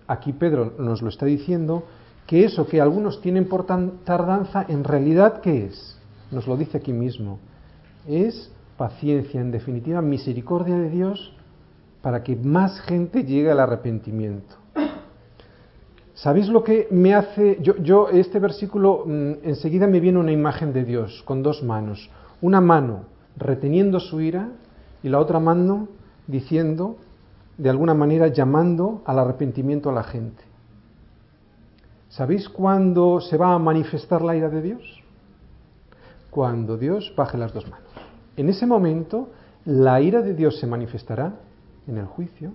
aquí 0.07 0.33
Pedro 0.33 0.73
nos 0.79 1.01
lo 1.01 1.09
está 1.09 1.25
diciendo, 1.25 1.83
que 2.25 2.43
eso 2.43 2.67
que 2.67 2.81
algunos 2.81 3.21
tienen 3.21 3.47
por 3.47 3.65
tardanza, 3.65 4.65
en 4.67 4.83
realidad, 4.83 5.41
¿qué 5.41 5.65
es? 5.65 5.97
Nos 6.31 6.47
lo 6.47 6.57
dice 6.57 6.77
aquí 6.77 6.91
mismo. 6.91 7.39
Es 8.07 8.51
paciencia, 8.77 9.39
en 9.39 9.51
definitiva, 9.51 10.01
misericordia 10.01 10.77
de 10.77 10.89
Dios 10.89 11.33
para 12.01 12.23
que 12.23 12.35
más 12.35 12.79
gente 12.81 13.23
llegue 13.23 13.51
al 13.51 13.59
arrepentimiento. 13.59 14.55
¿Sabéis 16.13 16.47
lo 16.47 16.63
que 16.63 16.87
me 16.89 17.13
hace? 17.13 17.59
Yo, 17.61 17.77
yo 17.77 18.09
este 18.09 18.39
versículo 18.39 19.03
mm, 19.05 19.33
enseguida 19.43 19.85
me 19.85 19.99
viene 19.99 20.17
una 20.17 20.31
imagen 20.31 20.73
de 20.73 20.83
Dios 20.83 21.21
con 21.25 21.43
dos 21.43 21.61
manos. 21.61 22.09
Una 22.41 22.59
mano 22.59 23.03
reteniendo 23.35 23.99
su 23.99 24.19
ira 24.19 24.49
y 25.03 25.09
la 25.09 25.19
otra 25.19 25.39
mano 25.39 25.89
diciendo, 26.25 26.97
de 27.57 27.69
alguna 27.69 27.93
manera 27.93 28.27
llamando 28.27 29.01
al 29.05 29.19
arrepentimiento 29.19 29.89
a 29.89 29.93
la 29.93 30.03
gente. 30.03 30.43
¿Sabéis 32.09 32.49
cuándo 32.49 33.21
se 33.21 33.37
va 33.37 33.53
a 33.53 33.59
manifestar 33.59 34.21
la 34.21 34.35
ira 34.35 34.49
de 34.49 34.61
Dios? 34.61 35.03
Cuando 36.31 36.77
Dios 36.77 37.13
baje 37.15 37.37
las 37.37 37.53
dos 37.53 37.69
manos. 37.69 37.87
En 38.35 38.49
ese 38.49 38.65
momento, 38.65 39.29
la 39.65 40.01
ira 40.01 40.21
de 40.21 40.33
Dios 40.33 40.59
se 40.59 40.67
manifestará 40.67 41.33
en 41.87 41.97
el 41.97 42.05
juicio 42.05 42.53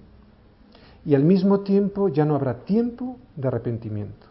y 1.05 1.15
al 1.15 1.25
mismo 1.25 1.61
tiempo 1.61 2.09
ya 2.09 2.25
no 2.25 2.35
habrá 2.35 2.65
tiempo 2.65 3.17
de 3.37 3.49
arrepentimiento. 3.49 4.27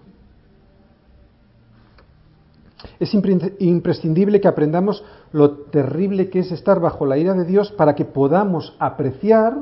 Es 2.99 3.13
imprescindible 3.13 4.41
que 4.41 4.47
aprendamos 4.47 5.03
lo 5.31 5.51
terrible 5.51 6.29
que 6.29 6.39
es 6.39 6.51
estar 6.51 6.79
bajo 6.79 7.05
la 7.05 7.17
ira 7.17 7.33
de 7.33 7.45
Dios 7.45 7.71
para 7.71 7.95
que 7.95 8.05
podamos 8.05 8.75
apreciar 8.79 9.57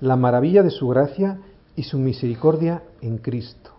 la 0.00 0.16
maravilla 0.16 0.62
de 0.62 0.70
su 0.70 0.88
gracia 0.88 1.38
y 1.74 1.84
su 1.84 1.98
misericordia 1.98 2.82
en 3.00 3.18
Cristo. 3.18 3.70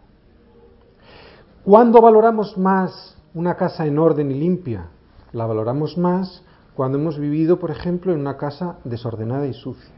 ¿Cuándo 1.64 2.02
valoramos 2.02 2.58
más 2.58 3.18
una 3.34 3.56
casa 3.56 3.86
en 3.86 4.00
orden 4.00 4.32
y 4.32 4.36
limpia? 4.36 4.88
La 5.34 5.46
valoramos 5.46 5.98
más 5.98 6.44
cuando 6.76 6.98
hemos 6.98 7.20
vivido, 7.20 7.60
por 7.60 7.72
ejemplo, 7.72 8.14
en 8.14 8.20
una 8.20 8.38
casa 8.38 8.78
desordenada 8.86 9.48
y 9.48 9.54
sucia. 9.54 9.97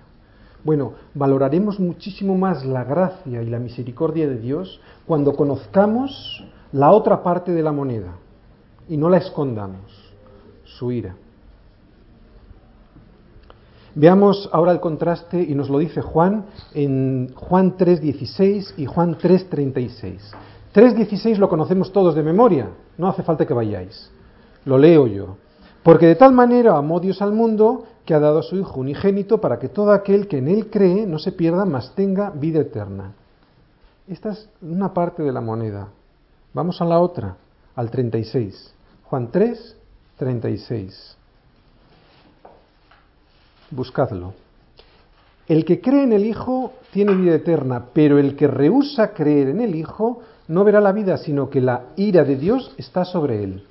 Bueno, 0.64 0.94
valoraremos 1.14 1.80
muchísimo 1.80 2.38
más 2.38 2.66
la 2.66 2.84
gracia 2.84 3.42
y 3.42 3.50
la 3.50 3.60
misericordia 3.60 4.28
de 4.28 4.38
Dios 4.38 4.80
cuando 5.06 5.34
conozcamos 5.34 6.44
la 6.72 6.92
otra 6.92 7.24
parte 7.24 7.52
de 7.52 7.64
la 7.64 7.72
moneda 7.72 8.16
y 8.88 8.98
no 8.98 9.10
la 9.10 9.18
escondamos, 9.18 10.14
su 10.66 10.92
ira. 10.92 11.16
Veamos 13.96 14.50
ahora 14.52 14.72
el 14.72 14.80
contraste 14.80 15.42
y 15.42 15.56
nos 15.56 15.70
lo 15.70 15.80
dice 15.80 16.02
Juan 16.02 16.46
en 16.74 17.34
Juan 17.36 17.76
3.16 17.78 18.74
y 18.78 18.86
Juan 18.86 19.18
3.36. 19.18 20.20
3.16 20.74 21.38
lo 21.38 21.50
conocemos 21.50 21.92
todos 21.92 22.14
de 22.16 22.24
memoria, 22.24 22.70
no 22.98 23.08
hace 23.08 23.24
falta 23.24 23.48
que 23.48 23.54
vayáis. 23.54 24.12
Lo 24.66 24.78
leo 24.78 25.08
yo. 25.08 25.38
Porque 25.82 26.06
de 26.06 26.16
tal 26.16 26.34
manera 26.34 26.78
amó 26.78 27.00
Dios 27.00 27.22
al 27.22 27.32
mundo 27.32 27.86
que 28.10 28.16
ha 28.16 28.20
dado 28.20 28.40
a 28.40 28.42
su 28.42 28.56
Hijo 28.56 28.80
unigénito 28.80 29.40
para 29.40 29.60
que 29.60 29.70
todo 29.70 29.92
aquel 29.92 30.28
que 30.28 30.40
en 30.40 30.48
Él 30.48 30.72
cree 30.72 31.06
no 31.06 31.20
se 31.20 31.32
pierda, 31.32 31.64
mas 31.64 31.94
tenga 31.94 32.32
vida 32.32 32.60
eterna. 32.60 33.14
Esta 34.08 34.32
es 34.32 34.50
una 34.64 34.96
parte 34.96 35.22
de 35.22 35.32
la 35.32 35.42
moneda. 35.42 35.90
Vamos 36.52 36.82
a 36.82 36.86
la 36.86 37.00
otra, 37.00 37.38
al 37.76 37.92
36. 37.92 38.74
Juan 39.04 39.30
3, 39.32 39.78
36. 40.18 41.18
Buscadlo. 43.70 44.34
El 45.48 45.64
que 45.64 45.80
cree 45.80 46.02
en 46.02 46.14
el 46.14 46.26
Hijo 46.26 46.74
tiene 46.92 47.14
vida 47.14 47.36
eterna, 47.36 47.90
pero 47.94 48.18
el 48.18 48.36
que 48.36 48.48
rehúsa 48.48 49.14
creer 49.14 49.50
en 49.50 49.62
el 49.62 49.76
Hijo 49.76 50.24
no 50.48 50.64
verá 50.64 50.82
la 50.82 50.94
vida, 50.94 51.16
sino 51.18 51.52
que 51.52 51.62
la 51.62 51.90
ira 51.96 52.24
de 52.24 52.38
Dios 52.38 52.74
está 52.76 53.06
sobre 53.06 53.44
él. 53.44 53.69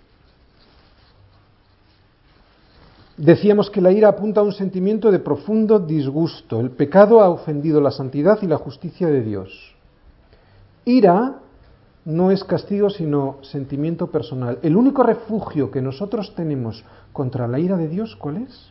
Decíamos 3.18 3.68
que 3.68 3.80
la 3.80 3.90
ira 3.90 4.08
apunta 4.08 4.40
a 4.40 4.44
un 4.44 4.52
sentimiento 4.52 5.10
de 5.10 5.18
profundo 5.18 5.80
disgusto. 5.80 6.60
El 6.60 6.70
pecado 6.70 7.20
ha 7.20 7.28
ofendido 7.28 7.80
la 7.80 7.90
santidad 7.90 8.38
y 8.42 8.46
la 8.46 8.58
justicia 8.58 9.08
de 9.08 9.22
Dios. 9.22 9.74
Ira 10.84 11.40
no 12.04 12.30
es 12.30 12.44
castigo, 12.44 12.88
sino 12.88 13.38
sentimiento 13.42 14.06
personal. 14.06 14.60
El 14.62 14.76
único 14.76 15.02
refugio 15.02 15.68
que 15.68 15.82
nosotros 15.82 16.32
tenemos 16.36 16.84
contra 17.12 17.48
la 17.48 17.58
ira 17.58 17.76
de 17.76 17.88
Dios, 17.88 18.14
¿cuál 18.14 18.36
es? 18.36 18.70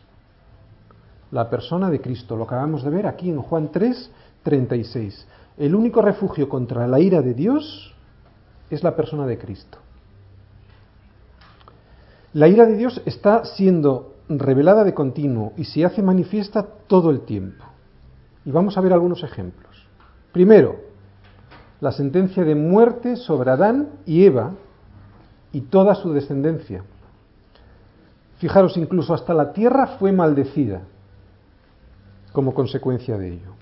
La 1.30 1.50
persona 1.50 1.90
de 1.90 2.00
Cristo. 2.00 2.34
Lo 2.34 2.44
acabamos 2.44 2.82
de 2.82 2.90
ver 2.90 3.06
aquí 3.06 3.28
en 3.28 3.42
Juan 3.42 3.70
3, 3.70 4.10
36. 4.44 5.26
El 5.58 5.74
único 5.74 6.00
refugio 6.00 6.48
contra 6.48 6.88
la 6.88 7.00
ira 7.00 7.20
de 7.20 7.34
Dios 7.34 7.94
es 8.70 8.82
la 8.82 8.96
persona 8.96 9.26
de 9.26 9.36
Cristo. 9.36 9.76
La 12.32 12.48
ira 12.48 12.64
de 12.64 12.76
Dios 12.76 13.02
está 13.04 13.44
siendo 13.44 14.14
revelada 14.28 14.84
de 14.84 14.94
continuo 14.94 15.52
y 15.56 15.64
se 15.64 15.84
hace 15.84 16.02
manifiesta 16.02 16.62
todo 16.86 17.10
el 17.10 17.22
tiempo. 17.22 17.64
Y 18.44 18.50
vamos 18.50 18.76
a 18.76 18.80
ver 18.80 18.92
algunos 18.92 19.22
ejemplos. 19.22 19.86
Primero, 20.32 20.76
la 21.80 21.92
sentencia 21.92 22.44
de 22.44 22.54
muerte 22.54 23.16
sobre 23.16 23.50
Adán 23.50 23.88
y 24.04 24.24
Eva 24.24 24.52
y 25.52 25.62
toda 25.62 25.94
su 25.94 26.12
descendencia. 26.12 26.84
Fijaros, 28.38 28.76
incluso 28.76 29.14
hasta 29.14 29.34
la 29.34 29.52
tierra 29.52 29.98
fue 29.98 30.12
maldecida 30.12 30.82
como 32.32 32.54
consecuencia 32.54 33.18
de 33.18 33.34
ello. 33.34 33.52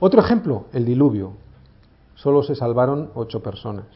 Otro 0.00 0.20
ejemplo, 0.20 0.64
el 0.72 0.84
diluvio. 0.84 1.32
Solo 2.14 2.42
se 2.42 2.54
salvaron 2.54 3.10
ocho 3.14 3.42
personas. 3.42 3.86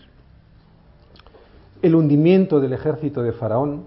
El 1.83 1.95
hundimiento 1.95 2.61
del 2.61 2.75
ejército 2.75 3.23
de 3.23 3.33
Faraón 3.33 3.85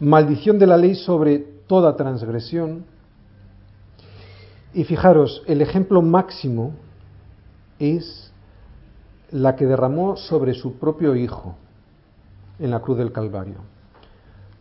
maldición 0.00 0.58
de 0.58 0.66
la 0.66 0.76
ley 0.76 0.94
sobre 0.94 1.38
toda 1.38 1.96
transgresión. 1.96 2.84
Y 4.74 4.84
fijaros, 4.84 5.42
el 5.46 5.60
ejemplo 5.60 6.02
máximo 6.02 6.72
es 7.78 8.32
la 9.30 9.56
que 9.56 9.66
derramó 9.66 10.16
sobre 10.16 10.54
su 10.54 10.78
propio 10.78 11.14
Hijo 11.14 11.56
en 12.58 12.70
la 12.70 12.80
cruz 12.80 12.98
del 12.98 13.12
Calvario. 13.12 13.56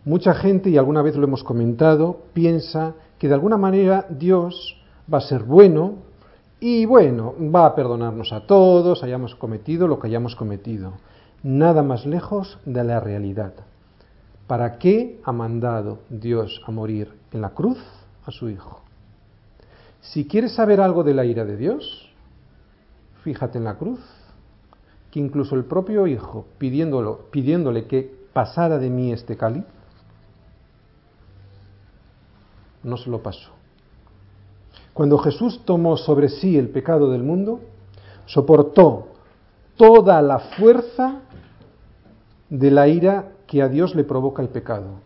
Mucha 0.06 0.34
gente, 0.34 0.70
y 0.70 0.78
alguna 0.78 1.02
vez 1.02 1.16
lo 1.16 1.26
hemos 1.26 1.44
comentado, 1.44 2.22
piensa 2.34 2.96
que 3.20 3.28
de 3.28 3.34
alguna 3.34 3.58
manera 3.58 4.06
Dios 4.10 4.78
va 5.12 5.18
a 5.18 5.22
ser 5.22 5.44
bueno 5.44 5.96
y 6.60 6.86
bueno, 6.86 7.36
va 7.54 7.66
a 7.66 7.76
perdonarnos 7.76 8.34
a 8.34 8.48
todos, 8.48 9.04
hayamos 9.04 9.36
cometido 9.36 9.88
lo 9.88 10.00
que 10.00 10.08
hayamos 10.08 10.36
cometido. 10.36 10.94
Nada 11.44 11.84
más 11.84 12.06
lejos 12.06 12.58
de 12.66 12.84
la 12.84 13.00
realidad. 13.00 13.54
¿Para 14.48 14.78
qué 14.78 15.20
ha 15.26 15.34
mandado 15.34 16.00
Dios 16.10 16.62
a 16.66 16.72
morir 16.72 17.14
en 17.34 17.42
la 17.42 17.50
cruz 17.50 17.78
a 18.26 18.32
su 18.32 18.50
Hijo? 18.50 18.82
Si 20.00 20.26
quieres 20.26 20.54
saber 20.56 20.80
algo 20.80 21.04
de 21.04 21.14
la 21.14 21.26
ira 21.26 21.44
de 21.44 21.58
Dios, 21.58 22.10
fíjate 23.24 23.58
en 23.58 23.66
la 23.66 23.76
cruz, 23.76 24.00
que 25.12 25.20
incluso 25.20 25.56
el 25.56 25.66
propio 25.66 26.08
Hijo, 26.08 26.46
pidiéndolo, 26.58 27.30
pidiéndole 27.30 27.88
que 27.88 28.10
pasara 28.32 28.78
de 28.78 28.90
mí 28.90 29.12
este 29.12 29.36
cáliz, 29.36 29.66
no 32.84 32.96
se 32.96 33.10
lo 33.10 33.22
pasó. 33.22 33.52
Cuando 34.94 35.18
Jesús 35.18 35.62
tomó 35.66 35.98
sobre 35.98 36.30
sí 36.30 36.58
el 36.58 36.70
pecado 36.70 37.12
del 37.12 37.22
mundo, 37.22 37.60
soportó 38.26 39.10
toda 39.76 40.22
la 40.22 40.40
fuerza 40.40 41.22
de 42.50 42.72
la 42.72 42.88
ira 42.88 43.34
que 43.48 43.62
a 43.62 43.70
Dios 43.70 43.96
le 43.96 44.04
provoca 44.04 44.42
el 44.42 44.50
pecado. 44.50 45.00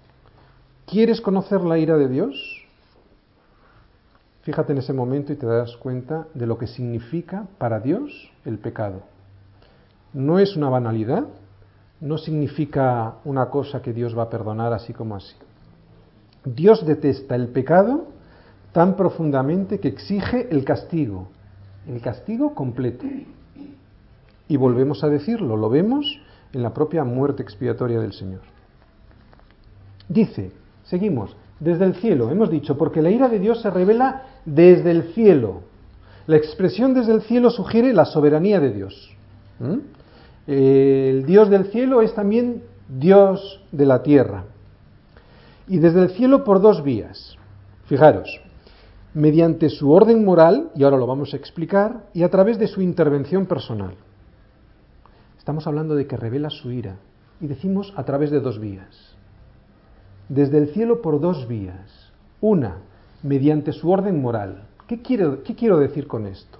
¿Quieres 0.85 1.21
conocer 1.21 1.61
la 1.61 1.77
ira 1.77 1.97
de 1.97 2.09
Dios? 2.09 2.65
Fíjate 4.41 4.73
en 4.73 4.79
ese 4.79 4.93
momento 4.93 5.31
y 5.31 5.35
te 5.35 5.45
das 5.45 5.77
cuenta 5.77 6.27
de 6.33 6.47
lo 6.47 6.57
que 6.57 6.67
significa 6.67 7.45
para 7.59 7.79
Dios 7.79 8.31
el 8.43 8.57
pecado. 8.57 9.03
No 10.13 10.39
es 10.39 10.57
una 10.57 10.69
banalidad, 10.69 11.25
no 12.01 12.17
significa 12.17 13.15
una 13.23 13.49
cosa 13.49 13.81
que 13.81 13.93
Dios 13.93 14.17
va 14.17 14.23
a 14.23 14.29
perdonar 14.29 14.73
así 14.73 14.91
como 14.91 15.15
así. 15.15 15.35
Dios 16.43 16.83
detesta 16.85 17.35
el 17.35 17.49
pecado 17.49 18.07
tan 18.71 18.95
profundamente 18.95 19.79
que 19.79 19.89
exige 19.89 20.47
el 20.49 20.65
castigo, 20.65 21.27
el 21.87 22.01
castigo 22.01 22.55
completo. 22.55 23.05
Y 24.47 24.57
volvemos 24.57 25.03
a 25.03 25.09
decirlo, 25.09 25.55
lo 25.55 25.69
vemos 25.69 26.19
en 26.53 26.63
la 26.63 26.73
propia 26.73 27.03
muerte 27.03 27.43
expiatoria 27.43 27.99
del 27.99 28.13
Señor. 28.13 28.41
Dice, 30.07 30.51
seguimos, 30.83 31.35
desde 31.59 31.85
el 31.85 31.95
cielo, 31.95 32.29
hemos 32.31 32.49
dicho, 32.49 32.77
porque 32.77 33.01
la 33.01 33.11
ira 33.11 33.29
de 33.29 33.39
Dios 33.39 33.61
se 33.61 33.69
revela 33.69 34.23
desde 34.45 34.91
el 34.91 35.13
cielo. 35.13 35.61
La 36.27 36.37
expresión 36.37 36.93
desde 36.93 37.13
el 37.13 37.21
cielo 37.21 37.49
sugiere 37.49 37.93
la 37.93 38.05
soberanía 38.05 38.59
de 38.59 38.71
Dios. 38.71 39.15
¿Mm? 39.59 39.77
El 40.47 41.25
Dios 41.25 41.49
del 41.49 41.65
cielo 41.65 42.01
es 42.01 42.13
también 42.13 42.63
Dios 42.89 43.61
de 43.71 43.85
la 43.85 44.01
tierra. 44.03 44.45
Y 45.67 45.77
desde 45.77 46.01
el 46.01 46.09
cielo 46.09 46.43
por 46.43 46.61
dos 46.61 46.83
vías. 46.83 47.37
Fijaros, 47.85 48.41
mediante 49.13 49.69
su 49.69 49.91
orden 49.91 50.25
moral, 50.25 50.71
y 50.75 50.83
ahora 50.83 50.97
lo 50.97 51.07
vamos 51.07 51.33
a 51.33 51.37
explicar, 51.37 52.05
y 52.13 52.23
a 52.23 52.29
través 52.29 52.57
de 52.57 52.67
su 52.67 52.81
intervención 52.81 53.45
personal. 53.45 53.93
Estamos 55.41 55.65
hablando 55.65 55.95
de 55.95 56.05
que 56.05 56.17
revela 56.17 56.51
su 56.51 56.69
ira. 56.71 56.97
Y 57.39 57.47
decimos 57.47 57.91
a 57.97 58.03
través 58.03 58.29
de 58.29 58.41
dos 58.41 58.59
vías. 58.59 59.15
Desde 60.29 60.59
el 60.59 60.67
cielo 60.67 61.01
por 61.01 61.19
dos 61.19 61.47
vías. 61.47 62.11
Una, 62.41 62.77
mediante 63.23 63.71
su 63.71 63.89
orden 63.89 64.21
moral. 64.21 64.67
¿Qué 64.85 65.01
quiero, 65.01 65.41
qué 65.41 65.55
quiero 65.55 65.79
decir 65.79 66.05
con 66.05 66.27
esto? 66.27 66.59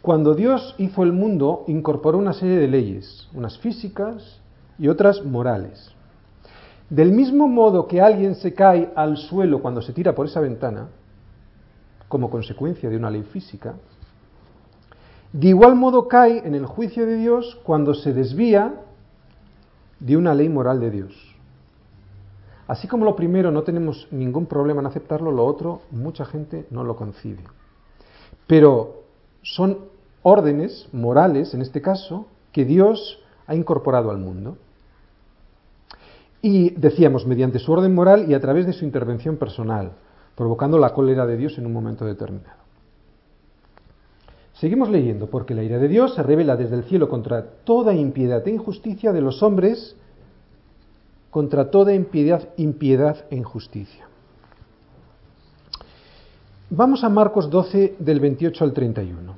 Cuando 0.00 0.34
Dios 0.34 0.74
hizo 0.78 1.02
el 1.02 1.12
mundo, 1.12 1.64
incorporó 1.68 2.16
una 2.16 2.32
serie 2.32 2.56
de 2.56 2.68
leyes, 2.68 3.28
unas 3.34 3.58
físicas 3.58 4.40
y 4.78 4.88
otras 4.88 5.22
morales. 5.22 5.94
Del 6.88 7.12
mismo 7.12 7.48
modo 7.48 7.86
que 7.86 8.00
alguien 8.00 8.34
se 8.34 8.54
cae 8.54 8.90
al 8.96 9.18
suelo 9.18 9.60
cuando 9.60 9.82
se 9.82 9.92
tira 9.92 10.14
por 10.14 10.24
esa 10.24 10.40
ventana, 10.40 10.88
como 12.08 12.30
consecuencia 12.30 12.88
de 12.88 12.96
una 12.96 13.10
ley 13.10 13.24
física, 13.24 13.74
de 15.32 15.48
igual 15.48 15.76
modo 15.76 16.08
cae 16.08 16.46
en 16.46 16.54
el 16.54 16.66
juicio 16.66 17.06
de 17.06 17.16
Dios 17.16 17.58
cuando 17.62 17.94
se 17.94 18.12
desvía 18.12 18.74
de 20.00 20.16
una 20.16 20.34
ley 20.34 20.48
moral 20.48 20.80
de 20.80 20.90
Dios. 20.90 21.36
Así 22.66 22.88
como 22.88 23.04
lo 23.04 23.16
primero 23.16 23.50
no 23.50 23.62
tenemos 23.62 24.08
ningún 24.10 24.46
problema 24.46 24.80
en 24.80 24.86
aceptarlo, 24.86 25.30
lo 25.30 25.44
otro 25.44 25.82
mucha 25.90 26.24
gente 26.24 26.66
no 26.70 26.84
lo 26.84 26.96
concibe. 26.96 27.42
Pero 28.46 29.02
son 29.42 29.78
órdenes 30.22 30.88
morales, 30.92 31.54
en 31.54 31.62
este 31.62 31.82
caso, 31.82 32.26
que 32.52 32.64
Dios 32.64 33.18
ha 33.46 33.54
incorporado 33.54 34.10
al 34.10 34.18
mundo. 34.18 34.56
Y 36.42 36.70
decíamos, 36.70 37.26
mediante 37.26 37.58
su 37.58 37.72
orden 37.72 37.94
moral 37.94 38.30
y 38.30 38.34
a 38.34 38.40
través 38.40 38.66
de 38.66 38.72
su 38.72 38.84
intervención 38.84 39.36
personal, 39.36 39.92
provocando 40.36 40.78
la 40.78 40.94
cólera 40.94 41.26
de 41.26 41.36
Dios 41.36 41.58
en 41.58 41.66
un 41.66 41.72
momento 41.72 42.04
determinado. 42.04 42.59
Seguimos 44.60 44.90
leyendo, 44.90 45.30
porque 45.30 45.54
la 45.54 45.62
ira 45.62 45.78
de 45.78 45.88
Dios 45.88 46.14
se 46.14 46.22
revela 46.22 46.54
desde 46.54 46.76
el 46.76 46.84
cielo 46.84 47.08
contra 47.08 47.42
toda 47.64 47.94
impiedad 47.94 48.46
e 48.46 48.50
injusticia 48.50 49.10
de 49.10 49.22
los 49.22 49.42
hombres, 49.42 49.96
contra 51.30 51.70
toda 51.70 51.94
impiedad, 51.94 52.46
impiedad 52.58 53.24
e 53.30 53.36
injusticia. 53.36 54.06
Vamos 56.68 57.02
a 57.04 57.08
Marcos 57.08 57.48
12 57.48 57.96
del 57.98 58.20
28 58.20 58.62
al 58.62 58.74
31. 58.74 59.34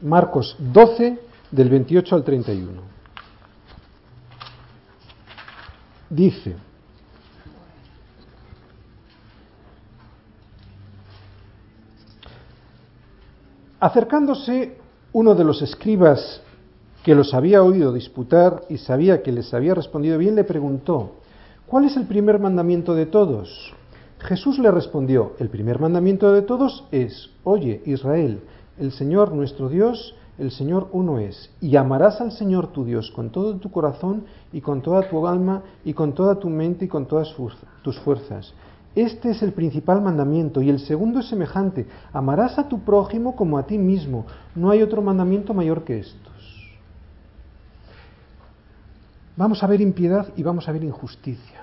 Marcos 0.00 0.56
12 0.58 1.18
del 1.50 1.68
28 1.68 2.14
al 2.14 2.24
31. 2.24 2.82
Dice, 6.08 6.56
Acercándose 13.82 14.76
uno 15.12 15.34
de 15.34 15.42
los 15.42 15.60
escribas 15.60 16.40
que 17.02 17.16
los 17.16 17.34
había 17.34 17.64
oído 17.64 17.92
disputar 17.92 18.62
y 18.68 18.78
sabía 18.78 19.24
que 19.24 19.32
les 19.32 19.52
había 19.52 19.74
respondido 19.74 20.18
bien, 20.18 20.36
le 20.36 20.44
preguntó, 20.44 21.14
¿cuál 21.66 21.86
es 21.86 21.96
el 21.96 22.06
primer 22.06 22.38
mandamiento 22.38 22.94
de 22.94 23.06
todos? 23.06 23.74
Jesús 24.20 24.60
le 24.60 24.70
respondió, 24.70 25.32
el 25.40 25.48
primer 25.48 25.80
mandamiento 25.80 26.30
de 26.30 26.42
todos 26.42 26.84
es, 26.92 27.30
oye 27.42 27.82
Israel, 27.84 28.42
el 28.78 28.92
Señor 28.92 29.32
nuestro 29.32 29.68
Dios, 29.68 30.14
el 30.38 30.52
Señor 30.52 30.86
uno 30.92 31.18
es, 31.18 31.50
y 31.60 31.74
amarás 31.74 32.20
al 32.20 32.30
Señor 32.30 32.68
tu 32.68 32.84
Dios 32.84 33.10
con 33.10 33.30
todo 33.30 33.56
tu 33.56 33.72
corazón 33.72 34.26
y 34.52 34.60
con 34.60 34.80
toda 34.82 35.08
tu 35.08 35.26
alma 35.26 35.64
y 35.84 35.92
con 35.92 36.12
toda 36.12 36.36
tu 36.36 36.48
mente 36.50 36.84
y 36.84 36.88
con 36.88 37.06
todas 37.06 37.34
tus 37.82 37.98
fuerzas 37.98 38.54
este 38.94 39.30
es 39.30 39.42
el 39.42 39.52
principal 39.52 40.02
mandamiento 40.02 40.60
y 40.60 40.68
el 40.68 40.78
segundo 40.78 41.20
es 41.20 41.28
semejante. 41.28 41.86
Amarás 42.12 42.58
a 42.58 42.68
tu 42.68 42.80
prójimo 42.80 43.34
como 43.36 43.56
a 43.56 43.66
ti 43.66 43.78
mismo. 43.78 44.26
No 44.54 44.70
hay 44.70 44.82
otro 44.82 45.00
mandamiento 45.00 45.54
mayor 45.54 45.84
que 45.84 45.98
estos. 46.00 46.32
Vamos 49.36 49.62
a 49.62 49.66
ver 49.66 49.80
impiedad 49.80 50.28
y 50.36 50.42
vamos 50.42 50.68
a 50.68 50.72
ver 50.72 50.84
injusticia. 50.84 51.62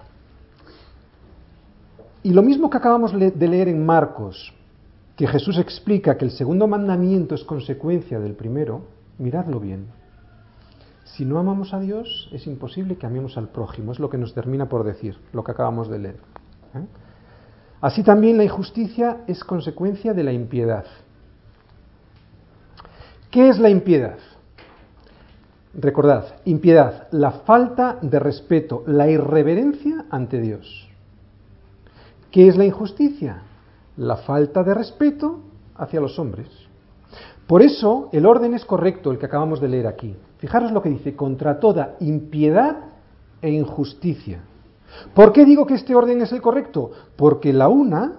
Y 2.24 2.34
lo 2.34 2.42
mismo 2.42 2.70
que 2.70 2.78
acabamos 2.78 3.14
de 3.14 3.48
leer 3.48 3.68
en 3.68 3.86
Marcos, 3.86 4.54
que 5.16 5.28
Jesús 5.28 5.58
explica 5.58 6.18
que 6.18 6.26
el 6.26 6.32
segundo 6.32 6.68
mandamiento 6.68 7.36
es 7.36 7.44
consecuencia 7.44 8.20
del 8.20 8.34
primero, 8.34 8.82
miradlo 9.20 9.60
bien. 9.60 9.88
Si 11.04 11.26
no 11.26 11.40
amamos 11.40 11.74
a 11.74 11.80
Dios, 11.80 12.30
es 12.32 12.48
imposible 12.48 12.98
que 12.98 13.06
amemos 13.06 13.38
al 13.38 13.50
prójimo. 13.50 13.92
Es 13.92 14.00
lo 14.00 14.10
que 14.10 14.18
nos 14.18 14.34
termina 14.34 14.68
por 14.68 14.84
decir, 14.84 15.18
lo 15.32 15.44
que 15.44 15.52
acabamos 15.52 15.90
de 15.90 16.00
leer. 16.00 16.16
¿eh? 16.76 16.86
Así 17.82 18.04
también 18.04 18.38
la 18.38 18.44
injusticia 18.44 19.22
es 19.28 19.44
consecuencia 19.44 20.14
de 20.14 20.24
la 20.24 20.34
impiedad. 20.34 20.86
¿Qué 23.32 23.50
es 23.50 23.60
la 23.60 23.70
impiedad? 23.70 24.18
Recordad, 25.74 26.26
impiedad, 26.46 27.08
la 27.12 27.32
falta 27.32 27.98
de 28.02 28.20
respeto, 28.20 28.84
la 28.88 29.08
irreverencia 29.08 30.06
ante 30.10 30.42
Dios. 30.42 30.90
¿Qué 32.32 32.48
es 32.48 32.58
la 32.58 32.66
injusticia? 32.66 33.44
La 33.98 34.18
falta 34.18 34.64
de 34.64 34.74
respeto 34.74 35.42
hacia 35.76 36.02
los 36.02 36.18
hombres. 36.20 36.48
Por 37.48 37.62
eso 37.62 38.10
el 38.12 38.26
orden 38.26 38.54
es 38.56 38.66
correcto, 38.66 39.12
el 39.12 39.20
que 39.20 39.26
acabamos 39.28 39.62
de 39.62 39.70
leer 39.70 39.88
aquí. 39.88 40.16
Fijaros 40.38 40.72
lo 40.72 40.82
que 40.82 40.90
dice, 40.90 41.16
contra 41.16 41.60
toda 41.60 41.96
impiedad 42.00 42.78
e 43.42 43.52
injusticia. 43.52 44.42
¿Por 45.14 45.34
qué 45.34 45.46
digo 45.46 45.66
que 45.66 45.76
este 45.76 45.96
orden 45.96 46.22
es 46.22 46.32
el 46.32 46.42
correcto? 46.42 46.92
Porque 47.16 47.54
la 47.54 47.68
una 47.68 48.14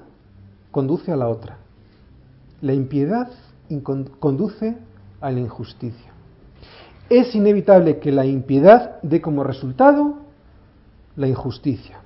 conduce 0.70 1.12
a 1.12 1.16
la 1.16 1.28
otra. 1.28 1.58
La 2.60 2.72
impiedad 2.72 3.30
conduce 4.18 4.76
a 5.20 5.30
la 5.30 5.40
injusticia. 5.40 6.12
Es 7.08 7.34
inevitable 7.34 7.98
que 7.98 8.12
la 8.12 8.26
impiedad 8.26 9.00
dé 9.02 9.20
como 9.20 9.44
resultado 9.44 10.16
la 11.16 11.26
injusticia. 11.26 12.00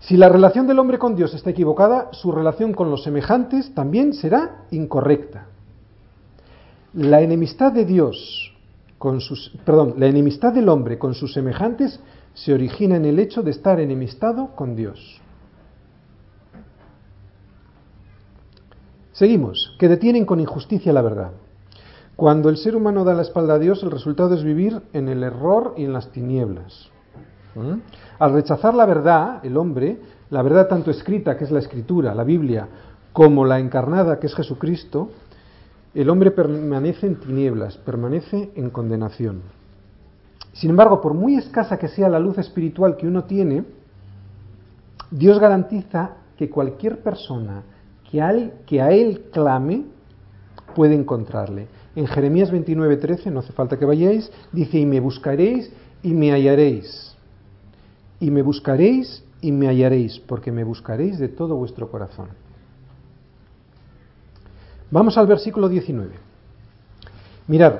Si 0.00 0.16
la 0.16 0.28
relación 0.28 0.66
del 0.66 0.78
hombre 0.78 0.98
con 0.98 1.16
Dios 1.16 1.34
está 1.34 1.50
equivocada, 1.50 2.08
su 2.12 2.30
relación 2.30 2.72
con 2.72 2.90
los 2.90 3.02
semejantes 3.02 3.74
también 3.74 4.12
será 4.12 4.64
incorrecta. 4.70 5.46
La 6.94 7.20
enemistad 7.20 7.72
de 7.72 7.84
Dios 7.84 8.52
con 8.96 9.20
sus, 9.20 9.50
perdón, 9.64 9.94
la 9.98 10.06
enemistad 10.06 10.52
del 10.52 10.68
hombre 10.68 10.98
con 10.98 11.14
sus 11.14 11.32
semejantes 11.32 12.00
se 12.44 12.54
origina 12.54 12.96
en 12.96 13.04
el 13.04 13.18
hecho 13.18 13.42
de 13.42 13.50
estar 13.50 13.80
enemistado 13.80 14.54
con 14.54 14.76
Dios. 14.76 15.20
Seguimos, 19.12 19.74
que 19.80 19.88
detienen 19.88 20.24
con 20.24 20.38
injusticia 20.38 20.92
la 20.92 21.02
verdad. 21.02 21.32
Cuando 22.14 22.48
el 22.48 22.56
ser 22.56 22.76
humano 22.76 23.04
da 23.04 23.14
la 23.14 23.22
espalda 23.22 23.54
a 23.54 23.58
Dios, 23.58 23.82
el 23.82 23.90
resultado 23.90 24.34
es 24.34 24.44
vivir 24.44 24.80
en 24.92 25.08
el 25.08 25.24
error 25.24 25.74
y 25.76 25.84
en 25.84 25.92
las 25.92 26.12
tinieblas. 26.12 26.88
¿Mm? 27.56 27.80
Al 28.20 28.32
rechazar 28.32 28.74
la 28.74 28.86
verdad, 28.86 29.44
el 29.44 29.56
hombre, 29.56 29.98
la 30.30 30.42
verdad 30.42 30.68
tanto 30.68 30.92
escrita, 30.92 31.36
que 31.36 31.44
es 31.44 31.50
la 31.50 31.58
escritura, 31.58 32.14
la 32.14 32.24
Biblia, 32.24 32.68
como 33.12 33.44
la 33.44 33.58
encarnada, 33.58 34.20
que 34.20 34.28
es 34.28 34.34
Jesucristo, 34.34 35.10
el 35.94 36.08
hombre 36.08 36.30
permanece 36.30 37.08
en 37.08 37.16
tinieblas, 37.16 37.76
permanece 37.78 38.52
en 38.54 38.70
condenación. 38.70 39.57
Sin 40.58 40.70
embargo, 40.70 41.00
por 41.00 41.14
muy 41.14 41.36
escasa 41.36 41.78
que 41.78 41.86
sea 41.86 42.08
la 42.08 42.18
luz 42.18 42.36
espiritual 42.36 42.96
que 42.96 43.06
uno 43.06 43.24
tiene, 43.24 43.64
Dios 45.08 45.38
garantiza 45.38 46.16
que 46.36 46.50
cualquier 46.50 47.00
persona 47.00 47.62
que 48.10 48.20
a 48.20 48.30
él, 48.30 48.52
que 48.66 48.82
a 48.82 48.90
él 48.90 49.26
clame 49.32 49.84
puede 50.74 50.96
encontrarle. 50.96 51.68
En 51.94 52.08
Jeremías 52.08 52.52
29:13, 52.52 53.30
no 53.30 53.38
hace 53.38 53.52
falta 53.52 53.78
que 53.78 53.84
vayáis, 53.84 54.32
dice, 54.52 54.78
y 54.80 54.86
me 54.86 54.98
buscaréis 54.98 55.72
y 56.02 56.12
me 56.12 56.32
hallaréis. 56.32 57.14
Y 58.18 58.32
me 58.32 58.42
buscaréis 58.42 59.24
y 59.40 59.52
me 59.52 59.68
hallaréis, 59.68 60.18
porque 60.18 60.50
me 60.50 60.64
buscaréis 60.64 61.20
de 61.20 61.28
todo 61.28 61.54
vuestro 61.54 61.88
corazón. 61.88 62.30
Vamos 64.90 65.16
al 65.16 65.28
versículo 65.28 65.68
19. 65.68 66.16
Mirad, 67.46 67.74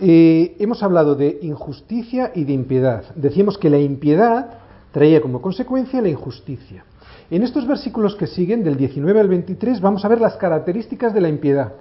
hemos 0.00 0.82
hablado 0.82 1.14
de 1.14 1.38
injusticia 1.42 2.32
y 2.34 2.44
de 2.44 2.52
impiedad. 2.52 3.04
Decíamos 3.14 3.58
que 3.58 3.70
la 3.70 3.78
impiedad 3.78 4.58
traía 4.92 5.20
como 5.20 5.40
consecuencia 5.40 6.02
la 6.02 6.08
injusticia. 6.08 6.84
En 7.30 7.42
estos 7.42 7.66
versículos 7.66 8.14
que 8.14 8.26
siguen, 8.26 8.62
del 8.62 8.76
19 8.76 9.20
al 9.20 9.28
23, 9.28 9.80
vamos 9.80 10.04
a 10.04 10.08
ver 10.08 10.20
las 10.20 10.36
características 10.36 11.14
de 11.14 11.20
la 11.20 11.28
impiedad. 11.28 11.72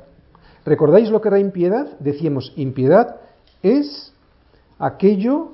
¿Recordáis 0.65 1.09
lo 1.09 1.19
que 1.21 1.27
era 1.27 1.39
impiedad? 1.39 1.87
Decíamos, 1.99 2.53
impiedad 2.55 3.17
es 3.61 4.13
aquello, 4.79 5.53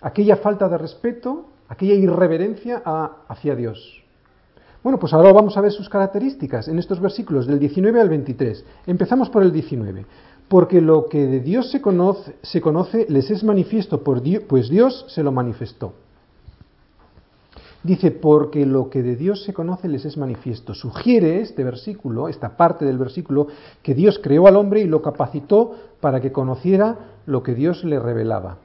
aquella 0.00 0.36
falta 0.36 0.68
de 0.68 0.78
respeto, 0.78 1.46
aquella 1.68 1.94
irreverencia 1.94 2.82
hacia 3.28 3.54
Dios. 3.54 4.02
Bueno, 4.82 4.98
pues 4.98 5.12
ahora 5.12 5.32
vamos 5.32 5.56
a 5.56 5.60
ver 5.60 5.72
sus 5.72 5.88
características 5.88 6.68
en 6.68 6.78
estos 6.78 7.00
versículos 7.00 7.46
del 7.46 7.58
19 7.58 8.00
al 8.00 8.08
23. 8.08 8.64
Empezamos 8.86 9.28
por 9.28 9.42
el 9.42 9.52
19. 9.52 10.06
Porque 10.48 10.80
lo 10.80 11.06
que 11.06 11.26
de 11.26 11.40
Dios 11.40 11.70
se 11.70 11.80
conoce, 11.80 12.36
se 12.42 12.60
conoce 12.60 13.06
les 13.08 13.30
es 13.30 13.44
manifiesto, 13.44 14.02
por 14.02 14.22
Dios, 14.22 14.42
pues 14.48 14.68
Dios 14.68 15.04
se 15.08 15.22
lo 15.22 15.32
manifestó. 15.32 15.92
Dice, 17.82 18.10
porque 18.10 18.66
lo 18.66 18.90
que 18.90 19.02
de 19.02 19.16
Dios 19.16 19.44
se 19.44 19.54
conoce 19.54 19.88
les 19.88 20.04
es 20.04 20.16
manifiesto. 20.16 20.74
Sugiere 20.74 21.40
este 21.40 21.62
versículo, 21.62 22.28
esta 22.28 22.56
parte 22.56 22.84
del 22.84 22.98
versículo, 22.98 23.48
que 23.82 23.94
Dios 23.94 24.18
creó 24.22 24.46
al 24.46 24.56
hombre 24.56 24.80
y 24.80 24.86
lo 24.86 25.02
capacitó 25.02 25.74
para 26.00 26.20
que 26.20 26.32
conociera 26.32 26.98
lo 27.26 27.42
que 27.42 27.54
Dios 27.54 27.84
le 27.84 27.98
revelaba. 27.98 28.58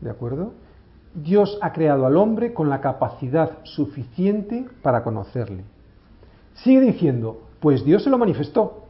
¿De 0.00 0.10
acuerdo? 0.10 0.52
Dios 1.14 1.58
ha 1.60 1.72
creado 1.72 2.06
al 2.06 2.16
hombre 2.16 2.54
con 2.54 2.70
la 2.70 2.80
capacidad 2.80 3.58
suficiente 3.64 4.66
para 4.82 5.02
conocerle. 5.02 5.64
Sigue 6.54 6.80
diciendo, 6.80 7.42
pues 7.60 7.84
Dios 7.84 8.02
se 8.02 8.10
lo 8.10 8.18
manifestó. 8.18 8.84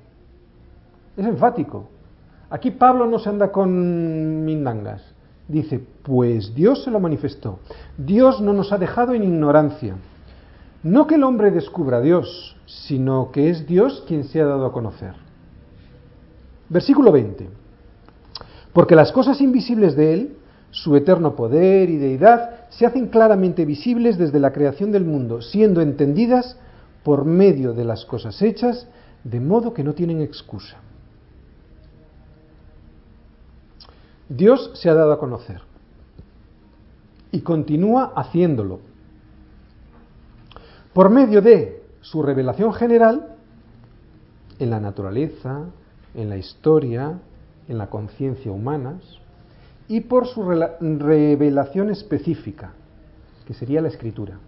Es 1.16 1.26
enfático. 1.26 1.88
Aquí 2.50 2.70
Pablo 2.70 3.06
no 3.06 3.18
se 3.18 3.28
anda 3.28 3.50
con 3.50 4.44
mindangas. 4.44 5.02
Dice, 5.48 5.84
pues 6.02 6.54
Dios 6.54 6.84
se 6.84 6.90
lo 6.90 7.00
manifestó. 7.00 7.58
Dios 7.96 8.40
no 8.40 8.52
nos 8.52 8.72
ha 8.72 8.78
dejado 8.78 9.14
en 9.14 9.24
ignorancia. 9.24 9.96
No 10.82 11.06
que 11.06 11.16
el 11.16 11.24
hombre 11.24 11.50
descubra 11.50 11.98
a 11.98 12.00
Dios, 12.00 12.56
sino 12.66 13.30
que 13.30 13.50
es 13.50 13.66
Dios 13.66 14.04
quien 14.06 14.24
se 14.24 14.40
ha 14.40 14.46
dado 14.46 14.66
a 14.66 14.72
conocer. 14.72 15.14
Versículo 16.68 17.12
20. 17.12 17.48
Porque 18.72 18.96
las 18.96 19.12
cosas 19.12 19.40
invisibles 19.40 19.94
de 19.94 20.14
Él, 20.14 20.36
su 20.72 20.96
eterno 20.96 21.36
poder 21.36 21.90
y 21.90 21.98
deidad, 21.98 22.66
se 22.70 22.86
hacen 22.86 23.08
claramente 23.08 23.64
visibles 23.64 24.18
desde 24.18 24.40
la 24.40 24.52
creación 24.52 24.90
del 24.90 25.04
mundo, 25.04 25.42
siendo 25.42 25.82
entendidas 25.82 26.56
por 27.04 27.26
medio 27.26 27.74
de 27.74 27.84
las 27.84 28.04
cosas 28.06 28.40
hechas, 28.40 28.88
de 29.22 29.38
modo 29.38 29.74
que 29.74 29.84
no 29.84 29.92
tienen 29.92 30.22
excusa. 30.22 30.78
Dios 34.28 34.70
se 34.74 34.88
ha 34.88 34.94
dado 34.94 35.12
a 35.12 35.18
conocer 35.18 35.60
y 37.30 37.40
continúa 37.40 38.14
haciéndolo 38.16 38.80
por 40.94 41.10
medio 41.10 41.42
de 41.42 41.82
su 42.00 42.22
revelación 42.22 42.72
general 42.72 43.36
en 44.58 44.70
la 44.70 44.80
naturaleza, 44.80 45.66
en 46.14 46.30
la 46.30 46.38
historia, 46.38 47.18
en 47.68 47.76
la 47.78 47.90
conciencia 47.90 48.50
humanas 48.50 49.21
y 49.92 50.00
por 50.00 50.26
su 50.26 50.42
revelación 50.42 51.90
específica, 51.90 52.72
que 53.46 53.52
sería 53.52 53.82
la 53.82 53.88
escritura. 53.88 54.38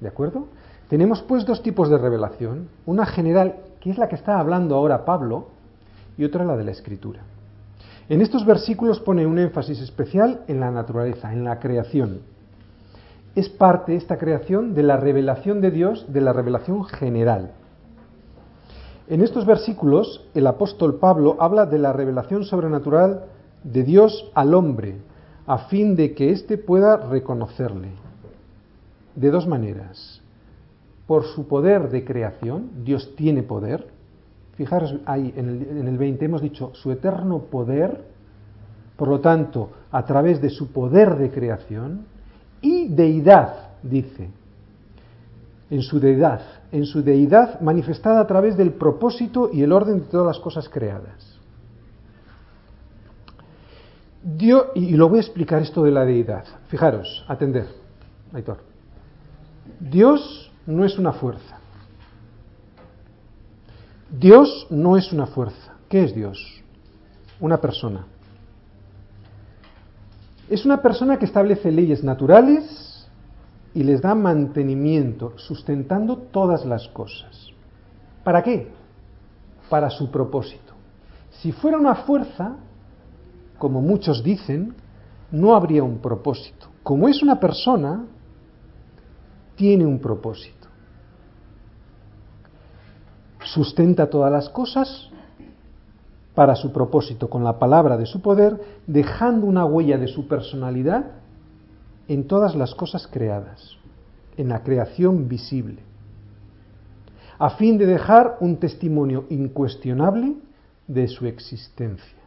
¿De 0.00 0.06
acuerdo? 0.06 0.46
Tenemos 0.88 1.22
pues 1.22 1.44
dos 1.44 1.60
tipos 1.60 1.90
de 1.90 1.98
revelación, 1.98 2.68
una 2.86 3.04
general, 3.04 3.56
que 3.80 3.90
es 3.90 3.98
la 3.98 4.06
que 4.06 4.14
está 4.14 4.38
hablando 4.38 4.76
ahora 4.76 5.04
Pablo, 5.04 5.48
y 6.16 6.22
otra 6.22 6.44
la 6.44 6.56
de 6.56 6.62
la 6.62 6.70
escritura. 6.70 7.22
En 8.08 8.20
estos 8.20 8.46
versículos 8.46 9.00
pone 9.00 9.26
un 9.26 9.40
énfasis 9.40 9.80
especial 9.80 10.44
en 10.46 10.60
la 10.60 10.70
naturaleza, 10.70 11.32
en 11.32 11.42
la 11.42 11.58
creación. 11.58 12.20
Es 13.34 13.48
parte 13.48 13.96
esta 13.96 14.18
creación 14.18 14.72
de 14.72 14.84
la 14.84 14.98
revelación 14.98 15.60
de 15.60 15.72
Dios, 15.72 16.06
de 16.12 16.20
la 16.20 16.32
revelación 16.32 16.84
general. 16.84 17.54
En 19.08 19.20
estos 19.20 19.46
versículos 19.46 20.24
el 20.32 20.46
apóstol 20.46 21.00
Pablo 21.00 21.38
habla 21.40 21.66
de 21.66 21.80
la 21.80 21.92
revelación 21.92 22.44
sobrenatural 22.44 23.24
de 23.64 23.82
Dios 23.82 24.30
al 24.34 24.54
hombre, 24.54 24.96
a 25.46 25.58
fin 25.58 25.96
de 25.96 26.14
que 26.14 26.30
éste 26.30 26.58
pueda 26.58 26.96
reconocerle. 26.96 27.88
De 29.14 29.30
dos 29.30 29.46
maneras. 29.46 30.20
Por 31.06 31.24
su 31.24 31.46
poder 31.46 31.90
de 31.90 32.04
creación, 32.04 32.84
Dios 32.84 33.14
tiene 33.16 33.42
poder, 33.42 33.86
Fijaros 34.54 34.96
ahí 35.06 35.32
en 35.36 35.48
el, 35.48 35.78
en 35.78 35.88
el 35.88 35.98
20 35.98 36.24
hemos 36.24 36.42
dicho 36.42 36.72
su 36.74 36.92
eterno 36.92 37.38
poder, 37.38 38.04
por 38.96 39.08
lo 39.08 39.20
tanto, 39.20 39.70
a 39.90 40.04
través 40.04 40.40
de 40.40 40.50
su 40.50 40.72
poder 40.72 41.16
de 41.16 41.30
creación 41.30 42.04
y 42.60 42.88
deidad, 42.88 43.70
dice, 43.82 44.28
en 45.70 45.80
su 45.80 45.98
deidad, 45.98 46.42
en 46.70 46.84
su 46.84 47.02
deidad 47.02 47.60
manifestada 47.60 48.20
a 48.20 48.26
través 48.26 48.56
del 48.56 48.74
propósito 48.74 49.48
y 49.50 49.62
el 49.62 49.72
orden 49.72 50.00
de 50.00 50.06
todas 50.06 50.26
las 50.26 50.38
cosas 50.38 50.68
creadas. 50.68 51.31
Y 54.24 54.96
lo 54.96 55.08
voy 55.08 55.18
a 55.18 55.22
explicar 55.22 55.62
esto 55.62 55.82
de 55.82 55.90
la 55.90 56.04
deidad. 56.04 56.44
Fijaros, 56.68 57.24
atender, 57.28 57.66
Aitor. 58.32 58.58
Dios 59.80 60.50
no 60.66 60.84
es 60.84 60.98
una 60.98 61.12
fuerza. 61.12 61.58
Dios 64.10 64.66
no 64.70 64.96
es 64.96 65.12
una 65.12 65.26
fuerza. 65.26 65.74
¿Qué 65.88 66.04
es 66.04 66.14
Dios? 66.14 66.62
Una 67.40 67.60
persona. 67.60 68.06
Es 70.48 70.64
una 70.64 70.82
persona 70.82 71.18
que 71.18 71.24
establece 71.24 71.72
leyes 71.72 72.04
naturales 72.04 73.08
y 73.74 73.82
les 73.82 74.02
da 74.02 74.14
mantenimiento, 74.14 75.32
sustentando 75.36 76.18
todas 76.18 76.64
las 76.64 76.88
cosas. 76.88 77.48
¿Para 78.22 78.42
qué? 78.42 78.70
Para 79.68 79.90
su 79.90 80.10
propósito. 80.10 80.74
Si 81.30 81.52
fuera 81.52 81.78
una 81.78 81.94
fuerza, 81.94 82.56
como 83.62 83.80
muchos 83.80 84.24
dicen, 84.24 84.74
no 85.30 85.54
habría 85.54 85.84
un 85.84 85.98
propósito. 85.98 86.66
Como 86.82 87.08
es 87.08 87.22
una 87.22 87.38
persona, 87.38 88.06
tiene 89.54 89.86
un 89.86 90.00
propósito 90.00 90.62
sustenta 93.44 94.08
todas 94.08 94.32
las 94.32 94.48
cosas 94.48 95.08
para 96.34 96.56
su 96.56 96.72
propósito, 96.72 97.28
con 97.28 97.44
la 97.44 97.58
palabra 97.58 97.96
de 97.96 98.06
su 98.06 98.22
poder, 98.22 98.58
dejando 98.86 99.46
una 99.46 99.64
huella 99.64 99.98
de 99.98 100.08
su 100.08 100.26
personalidad 100.26 101.04
en 102.08 102.26
todas 102.26 102.56
las 102.56 102.74
cosas 102.74 103.06
creadas, 103.06 103.76
en 104.36 104.48
la 104.48 104.62
creación 104.62 105.28
visible, 105.28 105.82
a 107.38 107.50
fin 107.50 107.76
de 107.76 107.86
dejar 107.86 108.38
un 108.40 108.56
testimonio 108.56 109.26
incuestionable 109.28 110.36
de 110.88 111.08
su 111.08 111.26
existencia. 111.26 112.21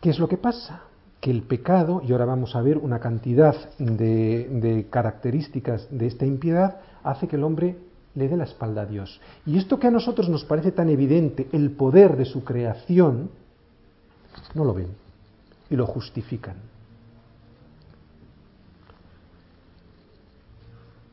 ¿Qué 0.00 0.10
es 0.10 0.18
lo 0.18 0.28
que 0.28 0.36
pasa? 0.36 0.82
Que 1.20 1.30
el 1.30 1.42
pecado, 1.42 2.02
y 2.06 2.12
ahora 2.12 2.24
vamos 2.24 2.54
a 2.54 2.62
ver 2.62 2.78
una 2.78 3.00
cantidad 3.00 3.54
de, 3.78 4.86
características 4.90 5.88
de 5.90 6.06
esta 6.06 6.24
impiedad, 6.24 6.80
hace 7.02 7.26
que 7.26 7.36
el 7.36 7.44
hombre 7.44 7.76
le 8.14 8.28
dé 8.28 8.36
la 8.36 8.44
espalda 8.44 8.82
a 8.82 8.86
Dios. 8.86 9.20
Y 9.44 9.58
esto 9.58 9.78
que 9.78 9.88
a 9.88 9.90
nosotros 9.90 10.28
nos 10.28 10.44
parece 10.44 10.72
tan 10.72 10.88
evidente, 10.88 11.48
el 11.52 11.72
poder 11.72 12.16
de 12.16 12.24
su 12.24 12.44
creación, 12.44 13.30
no 14.54 14.64
lo 14.64 14.74
ven 14.74 14.88
y 15.70 15.76
lo 15.76 15.86
justifican. 15.86 16.56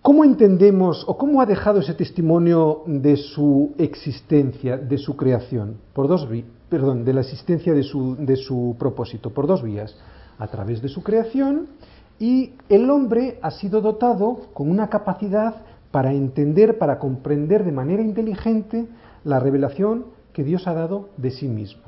¿Cómo 0.06 0.24
entendemos 0.24 1.04
o 1.08 1.18
cómo 1.18 1.42
ha 1.42 1.48
dejado 1.48 1.80
ese 1.80 1.96
testimonio 1.96 2.84
de 2.86 3.18
su 3.18 3.74
existencia, 3.80 4.78
de 4.78 5.00
su 5.00 5.18
creación? 5.18 5.78
Por 5.94 6.08
dos 6.08 6.30
perdón, 6.70 7.04
de 7.04 7.12
la 7.12 7.22
existencia 7.22 7.74
de 7.74 7.82
su, 7.82 8.16
de 8.16 8.36
su 8.36 8.76
propósito, 8.78 9.32
por 9.32 9.48
dos 9.48 9.64
vías. 9.64 9.98
A 10.38 10.46
través 10.46 10.84
de 10.84 10.90
su 10.90 11.02
creación 11.02 11.70
y 12.20 12.54
el 12.70 12.88
hombre 12.92 13.40
ha 13.42 13.50
sido 13.50 13.82
dotado 13.82 14.42
con 14.54 14.70
una 14.70 14.90
capacidad 14.90 15.56
para 15.90 16.14
entender, 16.14 16.78
para 16.78 17.00
comprender 17.00 17.64
de 17.64 17.72
manera 17.72 18.04
inteligente 18.04 18.88
la 19.24 19.40
revelación 19.40 20.06
que 20.34 20.44
Dios 20.44 20.68
ha 20.68 20.76
dado 20.76 21.10
de 21.18 21.32
sí 21.32 21.48
mismo. 21.48 21.82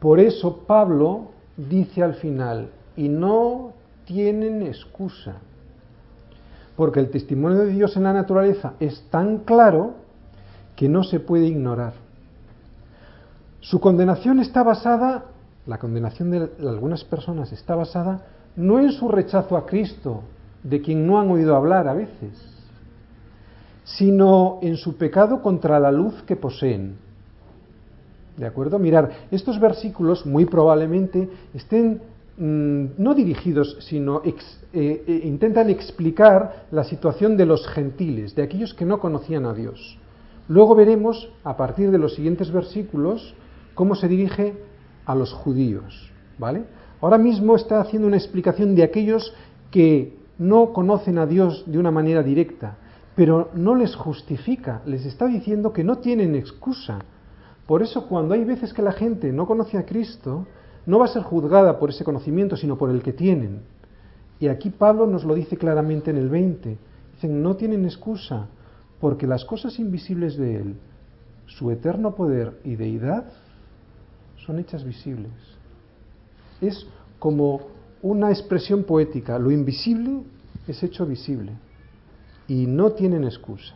Por 0.00 0.18
eso 0.18 0.64
Pablo 0.66 1.30
dice 1.56 2.02
al 2.02 2.14
final, 2.14 2.72
y 2.96 3.08
no 3.08 3.81
tienen 4.04 4.62
excusa. 4.62 5.36
Porque 6.76 7.00
el 7.00 7.10
testimonio 7.10 7.58
de 7.58 7.72
Dios 7.72 7.96
en 7.96 8.04
la 8.04 8.12
naturaleza 8.12 8.74
es 8.80 9.02
tan 9.10 9.38
claro 9.38 9.94
que 10.76 10.88
no 10.88 11.04
se 11.04 11.20
puede 11.20 11.46
ignorar. 11.46 11.94
Su 13.60 13.78
condenación 13.78 14.40
está 14.40 14.62
basada, 14.62 15.24
la 15.66 15.78
condenación 15.78 16.30
de 16.30 16.50
algunas 16.60 17.04
personas 17.04 17.52
está 17.52 17.76
basada 17.76 18.22
no 18.56 18.78
en 18.78 18.92
su 18.92 19.08
rechazo 19.08 19.56
a 19.56 19.66
Cristo, 19.66 20.22
de 20.62 20.80
quien 20.80 21.06
no 21.06 21.20
han 21.20 21.30
oído 21.30 21.56
hablar 21.56 21.88
a 21.88 21.94
veces, 21.94 22.32
sino 23.84 24.58
en 24.62 24.76
su 24.76 24.96
pecado 24.96 25.42
contra 25.42 25.80
la 25.80 25.90
luz 25.90 26.22
que 26.22 26.36
poseen. 26.36 26.96
¿De 28.36 28.46
acuerdo? 28.46 28.78
Mirar, 28.78 29.10
estos 29.30 29.60
versículos 29.60 30.24
muy 30.24 30.46
probablemente 30.46 31.28
estén 31.54 32.00
Mm, 32.38 32.94
no 32.96 33.14
dirigidos, 33.14 33.76
sino 33.80 34.22
eh, 34.24 34.34
eh, 34.72 35.20
intentan 35.24 35.68
explicar 35.68 36.66
la 36.70 36.82
situación 36.82 37.36
de 37.36 37.44
los 37.44 37.66
gentiles, 37.68 38.34
de 38.34 38.42
aquellos 38.42 38.72
que 38.72 38.86
no 38.86 39.00
conocían 39.00 39.44
a 39.44 39.52
Dios. 39.52 39.98
Luego 40.48 40.74
veremos, 40.74 41.30
a 41.44 41.56
partir 41.58 41.90
de 41.90 41.98
los 41.98 42.14
siguientes 42.14 42.50
versículos, 42.50 43.34
cómo 43.74 43.94
se 43.94 44.08
dirige 44.08 44.54
a 45.04 45.14
los 45.14 45.32
judíos. 45.32 46.10
¿vale? 46.38 46.64
Ahora 47.02 47.18
mismo 47.18 47.54
está 47.54 47.80
haciendo 47.80 48.08
una 48.08 48.16
explicación 48.16 48.74
de 48.74 48.82
aquellos 48.82 49.34
que 49.70 50.16
no 50.38 50.72
conocen 50.72 51.18
a 51.18 51.26
Dios 51.26 51.64
de 51.66 51.78
una 51.78 51.90
manera 51.90 52.22
directa, 52.22 52.78
pero 53.14 53.50
no 53.54 53.74
les 53.74 53.94
justifica, 53.94 54.80
les 54.86 55.04
está 55.04 55.26
diciendo 55.26 55.72
que 55.72 55.84
no 55.84 55.98
tienen 55.98 56.34
excusa. 56.34 57.00
Por 57.66 57.82
eso 57.82 58.08
cuando 58.08 58.32
hay 58.32 58.44
veces 58.44 58.72
que 58.72 58.82
la 58.82 58.92
gente 58.92 59.32
no 59.32 59.46
conoce 59.46 59.76
a 59.76 59.84
Cristo, 59.84 60.46
no 60.86 60.98
va 60.98 61.06
a 61.06 61.08
ser 61.08 61.22
juzgada 61.22 61.78
por 61.78 61.90
ese 61.90 62.04
conocimiento, 62.04 62.56
sino 62.56 62.76
por 62.76 62.90
el 62.90 63.02
que 63.02 63.12
tienen. 63.12 63.60
Y 64.40 64.48
aquí 64.48 64.70
Pablo 64.70 65.06
nos 65.06 65.24
lo 65.24 65.34
dice 65.34 65.56
claramente 65.56 66.10
en 66.10 66.16
el 66.16 66.28
20. 66.28 66.76
Dicen, 67.14 67.42
no 67.42 67.56
tienen 67.56 67.84
excusa, 67.84 68.46
porque 69.00 69.26
las 69.26 69.44
cosas 69.44 69.78
invisibles 69.78 70.36
de 70.36 70.56
Él, 70.56 70.76
su 71.46 71.70
eterno 71.70 72.14
poder 72.14 72.58
y 72.64 72.76
deidad, 72.76 73.24
son 74.44 74.58
hechas 74.58 74.84
visibles. 74.84 75.32
Es 76.60 76.86
como 77.18 77.60
una 78.02 78.30
expresión 78.30 78.82
poética, 78.82 79.38
lo 79.38 79.50
invisible 79.50 80.22
es 80.66 80.82
hecho 80.82 81.06
visible 81.06 81.52
y 82.48 82.66
no 82.66 82.92
tienen 82.92 83.24
excusa. 83.24 83.74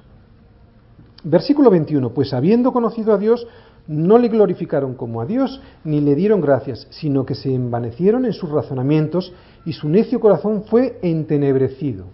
Versículo 1.25 1.71
21, 1.71 2.11
pues 2.11 2.33
habiendo 2.33 2.73
conocido 2.73 3.13
a 3.13 3.19
Dios, 3.19 3.47
no 3.89 4.19
le 4.19 4.29
glorificaron 4.29 4.95
como 4.95 5.21
a 5.21 5.27
Dios, 5.27 5.61
ni 5.85 6.01
le 6.01 6.15
dieron 6.15 6.41
gracias, 6.41 6.87
sino 6.91 7.25
que 7.25 7.35
se 7.35 7.55
envanecieron 7.55 8.25
en 8.25 8.33
sus 8.33 8.51
razonamientos 8.51 9.33
y 9.65 9.73
su 9.73 9.89
necio 9.89 10.21
corazón 10.21 10.65
fue 10.65 10.99
entenebrecido. 11.03 12.07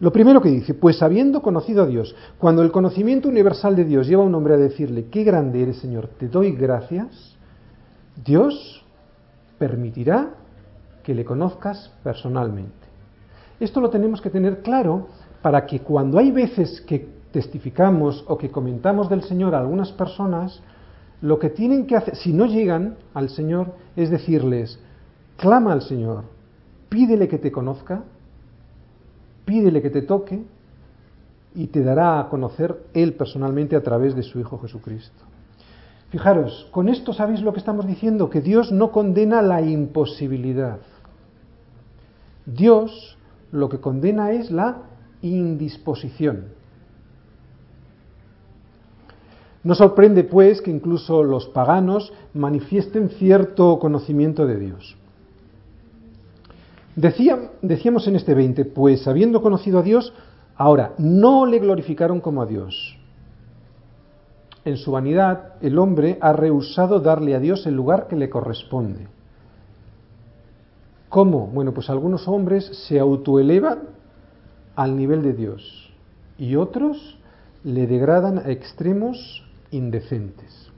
Lo 0.00 0.12
primero 0.12 0.40
que 0.40 0.48
dice, 0.48 0.74
pues 0.74 1.00
habiendo 1.00 1.42
conocido 1.42 1.84
a 1.84 1.86
Dios, 1.86 2.16
cuando 2.38 2.62
el 2.62 2.72
conocimiento 2.72 3.28
universal 3.28 3.76
de 3.76 3.84
Dios 3.84 4.08
lleva 4.08 4.24
a 4.24 4.26
un 4.26 4.34
hombre 4.34 4.54
a 4.54 4.56
decirle, 4.56 5.06
qué 5.06 5.22
grande 5.22 5.62
eres 5.62 5.76
Señor, 5.76 6.08
te 6.18 6.26
doy 6.26 6.50
gracias, 6.52 7.36
Dios 8.24 8.84
permitirá 9.58 10.30
que 11.04 11.14
le 11.14 11.24
conozcas 11.24 11.92
personalmente. 12.02 12.72
Esto 13.60 13.80
lo 13.80 13.90
tenemos 13.90 14.20
que 14.20 14.30
tener 14.30 14.62
claro 14.62 15.06
para 15.40 15.66
que 15.66 15.78
cuando 15.80 16.18
hay 16.18 16.32
veces 16.32 16.80
que 16.80 17.11
testificamos 17.32 18.24
o 18.28 18.38
que 18.38 18.50
comentamos 18.50 19.08
del 19.08 19.22
Señor 19.22 19.54
a 19.54 19.60
algunas 19.60 19.90
personas, 19.92 20.62
lo 21.20 21.38
que 21.38 21.50
tienen 21.50 21.86
que 21.86 21.96
hacer, 21.96 22.16
si 22.16 22.32
no 22.32 22.46
llegan 22.46 22.96
al 23.14 23.30
Señor, 23.30 23.74
es 23.96 24.10
decirles, 24.10 24.78
clama 25.36 25.72
al 25.72 25.82
Señor, 25.82 26.24
pídele 26.88 27.28
que 27.28 27.38
te 27.38 27.50
conozca, 27.50 28.02
pídele 29.44 29.80
que 29.82 29.90
te 29.90 30.02
toque 30.02 30.42
y 31.54 31.66
te 31.68 31.82
dará 31.82 32.20
a 32.20 32.28
conocer 32.28 32.76
Él 32.92 33.14
personalmente 33.14 33.76
a 33.76 33.82
través 33.82 34.14
de 34.14 34.22
su 34.22 34.38
Hijo 34.38 34.58
Jesucristo. 34.58 35.24
Fijaros, 36.10 36.68
con 36.70 36.88
esto 36.88 37.14
sabéis 37.14 37.40
lo 37.40 37.52
que 37.52 37.58
estamos 37.58 37.86
diciendo, 37.86 38.28
que 38.28 38.42
Dios 38.42 38.70
no 38.70 38.92
condena 38.92 39.40
la 39.40 39.62
imposibilidad. 39.62 40.78
Dios 42.44 43.16
lo 43.50 43.68
que 43.68 43.80
condena 43.80 44.32
es 44.32 44.50
la 44.50 44.82
indisposición. 45.22 46.61
No 49.64 49.74
sorprende, 49.74 50.24
pues, 50.24 50.60
que 50.60 50.70
incluso 50.70 51.22
los 51.22 51.46
paganos 51.46 52.12
manifiesten 52.34 53.10
cierto 53.10 53.78
conocimiento 53.78 54.46
de 54.46 54.58
Dios. 54.58 54.96
decíamos 56.96 58.06
en 58.06 58.16
este 58.16 58.34
20, 58.34 58.64
pues 58.66 59.06
habiendo 59.06 59.40
conocido 59.40 59.78
a 59.78 59.82
Dios, 59.82 60.12
ahora 60.56 60.94
no 60.98 61.46
le 61.46 61.58
glorificaron 61.60 62.20
como 62.20 62.42
a 62.42 62.46
Dios. 62.46 62.98
En 64.64 64.76
su 64.76 64.92
vanidad, 64.92 65.54
el 65.60 65.78
hombre 65.78 66.18
ha 66.20 66.32
rehusado 66.32 67.00
darle 67.00 67.34
a 67.34 67.40
Dios 67.40 67.66
el 67.66 67.74
lugar 67.74 68.08
que 68.08 68.16
le 68.16 68.30
corresponde. 68.30 69.06
¿Cómo? 71.08 71.46
Bueno, 71.48 71.72
pues 71.72 71.90
algunos 71.90 72.26
hombres 72.26 72.66
se 72.88 72.98
autoelevan 72.98 73.80
al 74.76 74.96
nivel 74.96 75.22
de 75.22 75.34
Dios 75.34 75.92
y 76.38 76.56
otros 76.56 77.18
le 77.64 77.86
degradan 77.86 78.38
a 78.38 78.50
extremos 78.50 79.44
indecentes. 79.72 80.70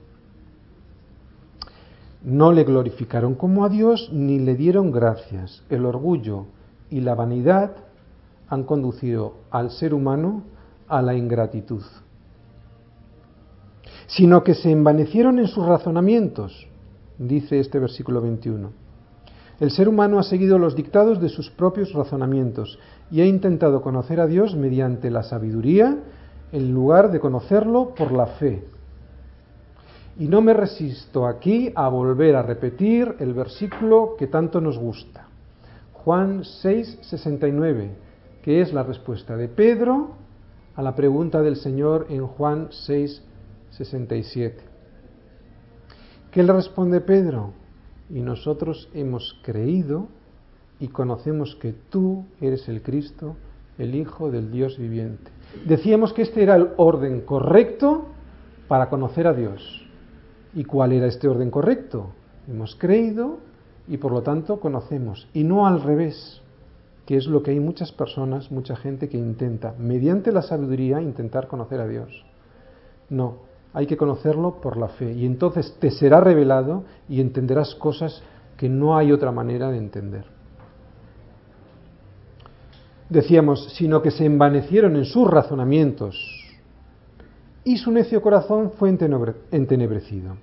No 2.25 2.53
le 2.53 2.65
glorificaron 2.65 3.35
como 3.35 3.67
a 3.67 3.69
Dios 3.69 4.09
ni 4.11 4.39
le 4.39 4.55
dieron 4.55 4.91
gracias. 4.91 5.63
El 5.69 5.85
orgullo 5.85 6.47
y 6.89 7.01
la 7.01 7.15
vanidad 7.15 7.73
han 8.49 8.65
conducido 8.65 9.35
al 9.51 9.71
ser 9.71 9.93
humano 9.93 10.43
a 10.89 11.03
la 11.03 11.15
ingratitud, 11.15 11.83
sino 14.07 14.43
que 14.43 14.55
se 14.55 14.71
envanecieron 14.71 15.39
en 15.39 15.49
sus 15.49 15.67
razonamientos, 15.67 16.67
dice 17.19 17.61
este 17.61 17.79
versículo 17.79 18.21
21. 18.21 18.85
El 19.61 19.71
ser 19.71 19.89
humano 19.89 20.19
ha 20.19 20.25
seguido 20.25 20.59
los 20.59 20.75
dictados 20.75 21.21
de 21.21 21.29
sus 21.29 21.51
propios 21.51 21.93
razonamientos 21.93 22.79
y 23.11 23.21
ha 23.21 23.27
intentado 23.27 23.83
conocer 23.83 24.21
a 24.21 24.27
Dios 24.27 24.57
mediante 24.57 25.11
la 25.11 25.23
sabiduría 25.23 25.97
en 26.53 26.73
lugar 26.73 27.11
de 27.11 27.21
conocerlo 27.21 27.95
por 27.95 28.13
la 28.13 28.27
fe. 28.27 28.65
Y 30.19 30.29
no 30.29 30.41
me 30.41 30.55
resisto 30.55 31.27
aquí 31.27 31.73
a 31.75 31.89
volver 31.89 32.37
a 32.37 32.43
repetir 32.43 33.17
el 33.19 33.35
versículo 33.35 34.15
que 34.17 34.29
tanto 34.29 34.61
nos 34.61 34.79
gusta. 34.79 35.27
Juan 35.93 36.45
6, 36.45 36.99
69, 37.03 37.91
que 38.43 38.61
es 38.61 38.73
la 38.73 38.83
respuesta 38.83 39.37
de 39.37 39.49
Pedro 39.49 40.11
a 40.77 40.83
la 40.83 40.95
pregunta 40.95 41.43
del 41.43 41.57
Señor 41.57 42.07
en 42.11 42.27
Juan 42.27 42.69
6, 42.71 43.23
67. 43.71 44.63
¿Qué 46.31 46.43
le 46.43 46.53
responde 46.53 47.01
Pedro? 47.01 47.53
Y 48.11 48.21
nosotros 48.21 48.89
hemos 48.93 49.39
creído 49.43 50.09
y 50.79 50.89
conocemos 50.89 51.57
que 51.57 51.73
tú 51.73 52.25
eres 52.41 52.69
el 52.69 52.83
Cristo, 52.83 53.37
el 53.79 53.95
Hijo 53.95 54.31
del 54.31 54.51
Dios 54.51 54.79
viviente. 54.79 55.31
Decíamos 55.65 56.13
que 56.13 56.23
este 56.23 56.43
era 56.43 56.57
el 56.57 56.71
orden 56.77 57.23
correcto 57.23 58.07
para 58.69 58.89
conocer 58.89 59.27
a 59.27 59.33
Dios. 59.33 59.84
¿Y 60.55 60.65
cuál 60.65 60.93
era 60.93 61.07
este 61.07 61.29
orden 61.29 61.51
correcto? 61.51 62.11
Hemos 62.49 62.77
creído 62.77 63.39
y 63.89 63.97
por 63.99 64.13
lo 64.13 64.23
tanto 64.23 64.61
conocemos, 64.61 65.29
y 65.35 65.45
no 65.45 65.67
al 65.67 65.83
revés, 65.83 66.41
que 67.07 67.17
es 67.17 67.27
lo 67.27 67.43
que 67.43 67.51
hay 67.51 67.61
muchas 67.61 67.93
personas, 67.93 68.51
mucha 68.51 68.77
gente 68.77 69.09
que 69.09 69.19
intenta, 69.19 69.75
mediante 69.79 70.33
la 70.33 70.43
sabiduría, 70.43 71.03
intentar 71.03 71.49
conocer 71.49 71.81
a 71.81 71.87
Dios. 71.87 72.25
No, 73.11 73.39
hay 73.75 73.87
que 73.87 73.97
conocerlo 73.97 74.61
por 74.61 74.77
la 74.77 74.89
fe, 74.89 75.13
y 75.13 75.27
entonces 75.27 75.77
te 75.81 75.91
será 75.91 76.21
revelado 76.21 76.85
y 77.09 77.21
entenderás 77.21 77.75
cosas 77.75 78.23
que 78.57 78.69
no 78.69 78.97
hay 78.97 79.13
otra 79.13 79.33
manera 79.33 79.71
de 79.71 79.79
entender. 79.79 80.25
Decíamos, 83.11 83.75
sino 83.75 84.01
que 84.01 84.11
se 84.11 84.25
envanecieron 84.25 84.97
en 84.97 85.05
sus 85.05 85.29
razonamientos, 85.29 86.17
y 87.65 87.77
su 87.77 87.91
necio 87.91 88.23
corazón 88.23 88.73
fue 88.79 88.89
entenebrecido. 89.51 90.37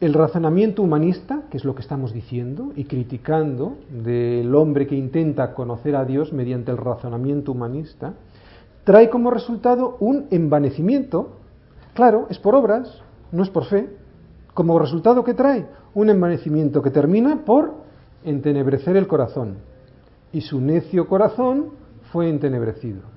El 0.00 0.12
razonamiento 0.12 0.82
humanista, 0.82 1.42
que 1.50 1.56
es 1.56 1.64
lo 1.64 1.74
que 1.74 1.82
estamos 1.82 2.12
diciendo, 2.12 2.72
y 2.76 2.84
criticando 2.84 3.76
del 3.90 4.54
hombre 4.54 4.86
que 4.86 4.96
intenta 4.96 5.54
conocer 5.54 5.96
a 5.96 6.04
Dios 6.04 6.32
mediante 6.32 6.70
el 6.72 6.78
razonamiento 6.78 7.52
humanista, 7.52 8.14
trae 8.84 9.08
como 9.08 9.30
resultado 9.30 9.96
un 10.00 10.26
envanecimiento. 10.30 11.38
Claro, 11.94 12.26
es 12.28 12.38
por 12.38 12.54
obras, 12.54 13.02
no 13.32 13.42
es 13.42 13.50
por 13.50 13.64
fe. 13.66 13.88
Como 14.52 14.78
resultado 14.78 15.24
que 15.24 15.34
trae 15.34 15.66
un 15.94 16.10
envanecimiento 16.10 16.82
que 16.82 16.90
termina 16.90 17.44
por 17.44 17.74
entenebrecer 18.24 18.96
el 18.96 19.06
corazón. 19.06 19.56
Y 20.32 20.40
su 20.40 20.60
necio 20.60 21.06
corazón 21.06 21.70
fue 22.12 22.28
entenebrecido 22.28 23.13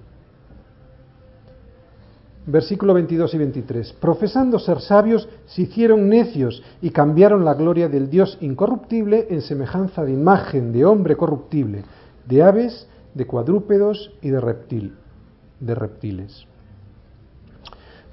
versículo 2.48 2.94
22 2.94 3.34
y 3.34 3.38
23. 3.38 3.94
Profesando 3.94 4.58
ser 4.58 4.80
sabios, 4.80 5.30
se 5.46 5.64
hicieron 5.64 6.10
necios 6.10 6.64
y 6.82 6.90
cambiaron 6.90 7.46
la 7.46 7.54
gloria 7.54 7.90
del 7.90 8.10
Dios 8.10 8.38
incorruptible 8.42 9.28
en 9.30 9.42
semejanza 9.42 10.04
de 10.04 10.14
imagen 10.14 10.72
de 10.72 10.86
hombre 10.86 11.16
corruptible, 11.16 11.84
de 12.26 12.42
aves, 12.42 12.88
de 13.14 13.28
cuadrúpedos 13.28 14.14
y 14.22 14.30
de, 14.30 14.40
reptil, 14.40 14.96
de 15.60 15.76
reptiles. 15.76 16.48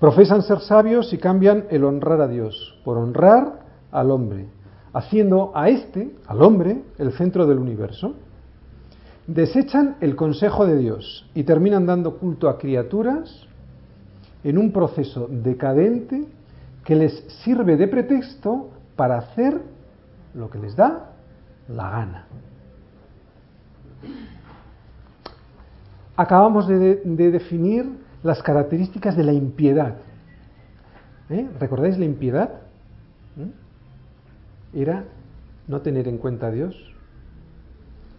Profesan 0.01 0.43
ser 0.43 0.61
sabios 0.61 1.13
y 1.13 1.19
cambian 1.19 1.67
el 1.71 1.85
honrar 1.85 2.21
a 2.21 2.29
Dios 2.29 2.77
por 2.85 2.99
honrar 2.99 3.61
al 3.93 4.11
hombre, 4.11 4.49
haciendo 4.93 5.53
a 5.55 5.69
este, 5.69 6.11
al 6.27 6.43
hombre, 6.43 6.83
el 6.99 7.13
centro 7.13 7.47
del 7.47 7.59
universo. 7.59 8.15
Desechan 9.29 9.97
el 10.01 10.17
consejo 10.17 10.67
de 10.67 10.77
Dios 10.77 11.31
y 11.35 11.45
terminan 11.45 11.87
dando 11.87 12.19
culto 12.19 12.49
a 12.49 12.59
criaturas 12.59 13.47
en 14.45 14.59
un 14.59 14.71
proceso 14.71 15.27
decadente 15.29 16.27
que 16.85 16.95
les 16.95 17.25
sirve 17.43 17.77
de 17.77 17.89
pretexto 17.89 18.71
para 18.95 19.19
hacer 19.19 19.61
lo 20.35 20.51
que 20.51 20.59
les 20.59 20.77
da 20.77 21.13
la 21.69 21.91
gana. 21.91 22.27
Acabamos 26.17 26.69
de, 26.69 26.97
definir 27.05 27.87
las 28.23 28.43
características 28.43 29.17
de 29.17 29.25
la 29.25 29.33
impiedad. 29.33 29.97
¿Eh? 31.31 31.49
¿Recordáis 31.59 31.99
la 31.99 32.05
impiedad? 32.05 32.51
¿Mm? 33.37 34.79
Era 34.79 35.05
no 35.67 35.81
tener 35.81 36.07
en 36.07 36.19
cuenta 36.19 36.49
a 36.49 36.51
Dios, 36.51 36.94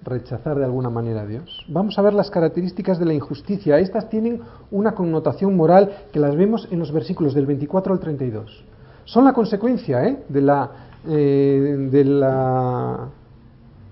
rechazar 0.06 0.58
de 0.58 0.66
alguna 0.66 0.90
manera 0.90 1.22
a 1.22 1.26
Dios. 1.26 1.66
Vamos 1.68 1.98
a 1.98 2.02
ver 2.02 2.14
las 2.14 2.30
características 2.30 3.00
de 3.00 3.06
la 3.06 3.14
injusticia. 3.14 3.80
Estas 3.80 4.10
tienen 4.10 4.42
una 4.72 4.94
connotación 4.94 5.56
moral 5.56 6.06
que 6.14 6.20
las 6.20 6.36
vemos 6.36 6.68
en 6.72 6.80
los 6.80 6.92
versículos 6.92 7.34
del 7.34 7.46
24 7.46 7.94
al 7.94 8.00
32. 8.00 8.64
Son 9.06 9.26
la 9.26 9.34
consecuencia 9.34 10.08
¿eh? 10.08 10.24
de, 10.30 10.42
la, 10.42 10.72
eh, 11.08 11.90
de 11.92 12.06
la 12.06 13.10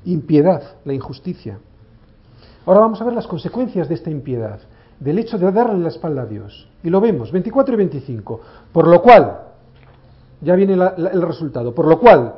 impiedad, 0.06 0.62
la 0.86 0.93
injusticia. 0.93 1.60
Ahora 2.65 2.82
vamos 2.82 3.02
a 3.02 3.06
ver 3.06 3.13
las 3.13 3.28
consecuencias 3.28 3.89
de 3.89 3.95
esta 3.95 4.10
impiedad, 4.10 4.60
del 4.99 5.19
hecho 5.19 5.38
de 5.38 5.52
darle 5.52 5.80
la 5.80 5.89
espalda 5.89 6.21
a 6.21 6.26
Dios. 6.26 6.69
Y 6.84 6.89
lo 6.89 7.02
vemos, 7.02 7.32
24 7.32 7.73
y 7.73 7.78
25. 7.78 8.39
Por 8.71 8.88
lo 8.88 9.02
cual, 9.02 9.41
ya 10.41 10.56
viene 10.56 10.73
el 10.73 11.21
resultado, 11.21 11.73
por 11.73 11.88
lo 11.88 11.99
cual 11.99 12.36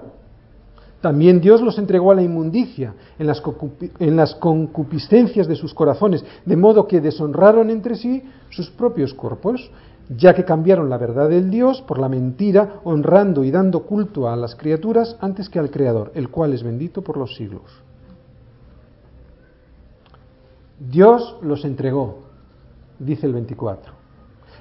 también 1.05 1.39
Dios 1.39 1.61
los 1.61 1.77
entregó 1.77 2.09
a 2.09 2.15
la 2.15 2.23
inmundicia 2.23 2.95
en 3.19 3.27
las, 3.27 4.33
concupiscencias 4.33 5.47
de 5.47 5.55
sus 5.55 5.71
corazones, 5.71 6.25
de 6.43 6.57
modo 6.57 6.87
que 6.87 6.99
deshonraron 6.99 7.69
entre 7.69 7.93
sí 7.93 8.23
sus 8.49 8.71
propios 8.71 9.13
cuerpos, 9.13 9.69
ya 10.09 10.33
que 10.33 10.43
cambiaron 10.43 10.89
la 10.89 10.97
verdad 10.97 11.29
del 11.29 11.51
Dios 11.51 11.83
por 11.83 11.99
la 11.99 12.09
mentira, 12.09 12.79
honrando 12.85 13.43
y 13.43 13.51
dando 13.51 13.83
culto 13.83 14.27
a 14.27 14.35
las 14.35 14.55
criaturas 14.55 15.15
antes 15.21 15.47
que 15.47 15.59
al 15.59 15.69
Creador, 15.69 16.11
el 16.15 16.29
cual 16.29 16.53
es 16.53 16.63
bendito 16.63 17.03
por 17.03 17.17
los 17.17 17.35
siglos. 17.35 17.83
Dios 20.79 21.37
los 21.43 21.65
entregó, 21.65 22.23
dice 22.97 23.27
el 23.27 23.33
24. 23.33 23.93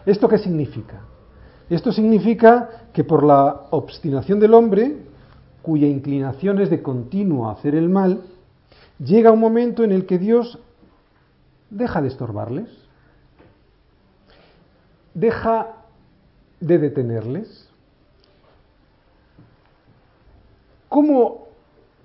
¿Esto 0.04 0.28
qué 0.28 0.37
significa? 0.37 1.04
Esto 1.70 1.90
significa 1.90 2.68
que 2.92 3.02
por 3.02 3.24
la 3.24 3.62
obstinación 3.70 4.38
del 4.38 4.52
hombre, 4.52 5.13
cuya 5.64 5.88
inclinación 5.88 6.61
es 6.61 6.68
de 6.68 6.83
continuo 6.83 7.48
hacer 7.48 7.74
el 7.74 7.88
mal, 7.88 8.22
llega 8.98 9.33
un 9.33 9.40
momento 9.40 9.83
en 9.83 9.92
el 9.92 10.05
que 10.05 10.18
Dios 10.18 10.59
deja 11.70 12.03
de 12.03 12.09
estorbarles, 12.09 12.68
deja 15.14 15.77
de 16.61 16.79
detenerles. 16.79 17.66
¿Cómo 20.90 21.48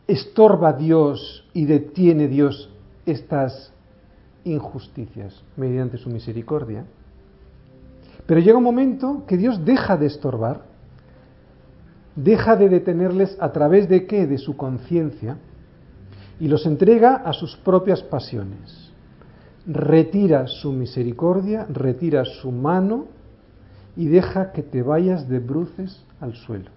estorba 0.07 0.71
Dios 0.71 1.45
y 1.53 1.65
detiene 1.65 2.29
Dios 2.29 2.69
estas 3.05 3.73
injusticias? 4.45 5.43
Mediante 5.57 5.97
su 5.97 6.09
misericordia. 6.09 6.85
Pero 8.25 8.39
llega 8.39 8.57
un 8.57 8.63
momento 8.63 9.25
que 9.27 9.35
Dios 9.35 9.65
deja 9.65 9.97
de 9.97 10.05
estorbar 10.05 10.68
deja 12.15 12.55
de 12.55 12.69
detenerles 12.69 13.37
a 13.39 13.51
través 13.51 13.87
de 13.89 14.05
qué? 14.05 14.27
De 14.27 14.37
su 14.37 14.57
conciencia 14.57 15.37
y 16.39 16.47
los 16.47 16.65
entrega 16.65 17.15
a 17.15 17.33
sus 17.33 17.57
propias 17.57 18.01
pasiones. 18.01 18.91
Retira 19.65 20.47
su 20.47 20.71
misericordia, 20.71 21.65
retira 21.69 22.25
su 22.25 22.51
mano 22.51 23.07
y 23.95 24.07
deja 24.07 24.51
que 24.51 24.63
te 24.63 24.81
vayas 24.81 25.27
de 25.27 25.39
bruces 25.39 26.03
al 26.21 26.35
suelo. 26.35 26.71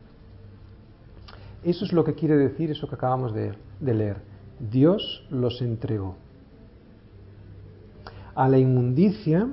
Eso 1.63 1.85
es 1.85 1.93
lo 1.93 2.05
que 2.05 2.15
quiere 2.15 2.37
decir 2.37 2.71
eso 2.71 2.89
que 2.89 2.97
acabamos 2.97 3.33
de, 3.33 3.53
de 3.81 3.95
leer. 3.95 4.17
Dios 4.59 5.25
los 5.31 5.63
entregó 5.63 6.17
a 8.35 8.49
la 8.49 8.59
inmundicia, 8.59 9.49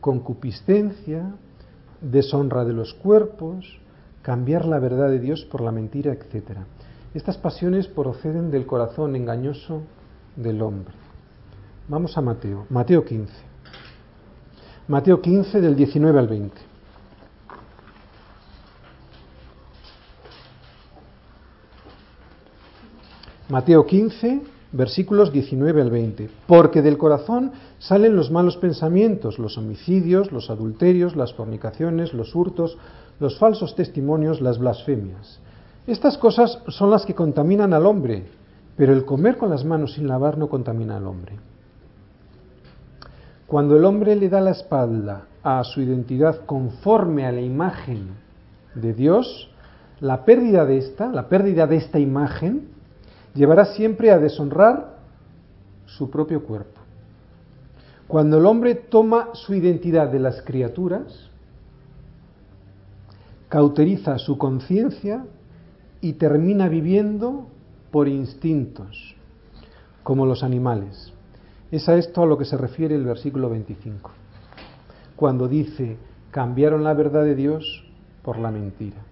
concupiscencia, 0.00 1.34
deshonra 2.00 2.64
de 2.64 2.72
los 2.72 2.94
cuerpos, 2.94 3.80
cambiar 4.22 4.64
la 4.64 4.78
verdad 4.78 5.10
de 5.10 5.18
Dios 5.18 5.44
por 5.44 5.60
la 5.60 5.72
mentira, 5.72 6.12
etc. 6.12 6.58
Estas 7.12 7.36
pasiones 7.36 7.88
proceden 7.88 8.50
del 8.50 8.66
corazón 8.66 9.16
engañoso 9.16 9.82
del 10.36 10.62
hombre. 10.62 10.94
Vamos 11.88 12.16
a 12.16 12.22
Mateo, 12.22 12.66
Mateo 12.70 13.04
15. 13.04 13.32
Mateo 14.88 15.20
15 15.20 15.60
del 15.60 15.76
19 15.76 16.18
al 16.18 16.28
20. 16.28 16.72
Mateo 23.48 23.84
15, 23.84 24.40
versículos 24.72 25.32
19 25.32 25.82
al 25.82 25.90
20. 25.90 26.30
Porque 26.46 26.80
del 26.80 26.96
corazón 26.96 27.52
salen 27.78 28.16
los 28.16 28.30
malos 28.30 28.56
pensamientos, 28.56 29.38
los 29.38 29.58
homicidios, 29.58 30.32
los 30.32 30.48
adulterios, 30.48 31.16
las 31.16 31.34
fornicaciones, 31.34 32.14
los 32.14 32.34
hurtos, 32.34 32.78
los 33.22 33.38
falsos 33.38 33.76
testimonios, 33.76 34.40
las 34.40 34.58
blasfemias. 34.58 35.38
Estas 35.86 36.18
cosas 36.18 36.58
son 36.68 36.90
las 36.90 37.06
que 37.06 37.14
contaminan 37.14 37.72
al 37.72 37.86
hombre, 37.86 38.24
pero 38.76 38.92
el 38.92 39.04
comer 39.04 39.38
con 39.38 39.48
las 39.48 39.64
manos 39.64 39.94
sin 39.94 40.08
lavar 40.08 40.36
no 40.36 40.48
contamina 40.48 40.96
al 40.96 41.06
hombre. 41.06 41.38
Cuando 43.46 43.76
el 43.76 43.84
hombre 43.84 44.16
le 44.16 44.28
da 44.28 44.40
la 44.40 44.50
espalda 44.50 45.26
a 45.42 45.62
su 45.62 45.80
identidad 45.80 46.44
conforme 46.46 47.24
a 47.24 47.32
la 47.32 47.40
imagen 47.40 48.08
de 48.74 48.92
Dios, 48.92 49.50
la 50.00 50.24
pérdida 50.24 50.64
de 50.64 50.78
esta, 50.78 51.06
la 51.06 51.28
pérdida 51.28 51.68
de 51.68 51.76
esta 51.76 52.00
imagen, 52.00 52.70
llevará 53.34 53.66
siempre 53.66 54.10
a 54.10 54.18
deshonrar 54.18 54.96
su 55.86 56.10
propio 56.10 56.42
cuerpo. 56.42 56.80
Cuando 58.08 58.38
el 58.38 58.46
hombre 58.46 58.74
toma 58.74 59.28
su 59.34 59.54
identidad 59.54 60.08
de 60.08 60.18
las 60.18 60.42
criaturas, 60.42 61.30
cauteriza 63.52 64.16
su 64.16 64.38
conciencia 64.38 65.26
y 66.00 66.14
termina 66.14 66.70
viviendo 66.70 67.48
por 67.90 68.08
instintos, 68.08 69.14
como 70.02 70.24
los 70.24 70.42
animales. 70.42 71.12
Es 71.70 71.86
a 71.86 71.96
esto 71.96 72.22
a 72.22 72.26
lo 72.26 72.38
que 72.38 72.46
se 72.46 72.56
refiere 72.56 72.94
el 72.94 73.04
versículo 73.04 73.50
25, 73.50 74.10
cuando 75.16 75.48
dice, 75.48 75.98
cambiaron 76.30 76.82
la 76.82 76.94
verdad 76.94 77.24
de 77.24 77.34
Dios 77.34 77.84
por 78.22 78.38
la 78.38 78.50
mentira. 78.50 79.02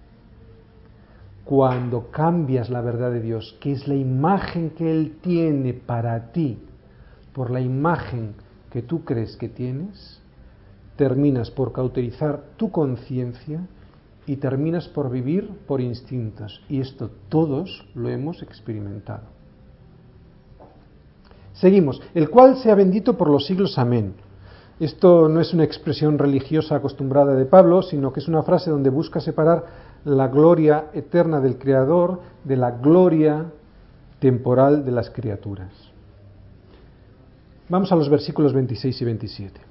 Cuando 1.45 2.09
cambias 2.09 2.71
la 2.71 2.81
verdad 2.81 3.11
de 3.11 3.21
Dios, 3.21 3.55
que 3.61 3.73
es 3.73 3.87
la 3.87 3.93
imagen 3.93 4.71
que 4.71 4.89
Él 4.89 5.17
tiene 5.21 5.75
para 5.75 6.31
ti, 6.31 6.57
por 7.31 7.51
la 7.51 7.61
imagen 7.61 8.33
que 8.71 8.81
tú 8.81 9.05
crees 9.05 9.37
que 9.37 9.49
tienes, 9.49 10.19
terminas 10.95 11.51
por 11.51 11.73
cauterizar 11.73 12.41
tu 12.57 12.71
conciencia 12.71 13.67
y 14.31 14.37
terminas 14.37 14.87
por 14.87 15.09
vivir 15.09 15.49
por 15.67 15.81
instintos. 15.81 16.63
Y 16.69 16.79
esto 16.79 17.09
todos 17.27 17.85
lo 17.95 18.07
hemos 18.07 18.41
experimentado. 18.41 19.23
Seguimos. 21.51 22.01
El 22.13 22.29
cual 22.29 22.55
sea 22.55 22.75
bendito 22.75 23.17
por 23.17 23.29
los 23.29 23.45
siglos. 23.45 23.77
Amén. 23.77 24.13
Esto 24.79 25.27
no 25.27 25.41
es 25.41 25.53
una 25.53 25.65
expresión 25.65 26.17
religiosa 26.17 26.77
acostumbrada 26.77 27.35
de 27.35 27.43
Pablo, 27.43 27.81
sino 27.81 28.13
que 28.13 28.21
es 28.21 28.29
una 28.29 28.41
frase 28.43 28.69
donde 28.69 28.89
busca 28.89 29.19
separar 29.19 29.65
la 30.05 30.29
gloria 30.29 30.85
eterna 30.93 31.41
del 31.41 31.57
Creador 31.57 32.21
de 32.45 32.55
la 32.55 32.71
gloria 32.71 33.47
temporal 34.19 34.85
de 34.85 34.91
las 34.91 35.09
criaturas. 35.09 35.73
Vamos 37.67 37.91
a 37.91 37.97
los 37.97 38.07
versículos 38.07 38.53
26 38.53 39.01
y 39.01 39.05
27. 39.05 39.70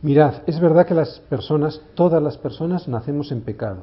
Mirad, 0.00 0.42
es 0.46 0.60
verdad 0.60 0.86
que 0.86 0.94
las 0.94 1.18
personas, 1.18 1.82
todas 1.94 2.22
las 2.22 2.38
personas, 2.38 2.86
nacemos 2.86 3.32
en 3.32 3.40
pecado. 3.40 3.80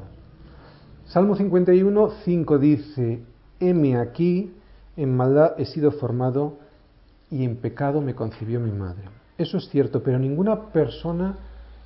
Salmo 1.07 1.35
51, 1.35 2.09
5 2.23 2.57
dice, 2.57 3.19
heme 3.59 3.97
aquí, 3.97 4.53
en 4.95 5.15
maldad 5.15 5.55
he 5.57 5.65
sido 5.65 5.91
formado 5.91 6.57
y 7.29 7.43
en 7.43 7.57
pecado 7.57 7.99
me 7.99 8.15
concibió 8.15 8.61
mi 8.61 8.71
madre. 8.71 9.09
Eso 9.37 9.57
es 9.57 9.67
cierto, 9.67 10.03
pero 10.03 10.17
ninguna 10.17 10.71
persona 10.71 11.35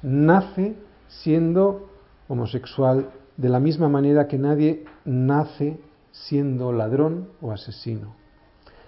nace 0.03 0.75
siendo 1.07 1.89
homosexual 2.27 3.09
de 3.35 3.49
la 3.49 3.59
misma 3.59 3.89
manera 3.89 4.27
que 4.27 4.37
nadie 4.37 4.85
nace 5.05 5.79
siendo 6.11 6.71
ladrón 6.71 7.29
o 7.41 7.51
asesino. 7.51 8.13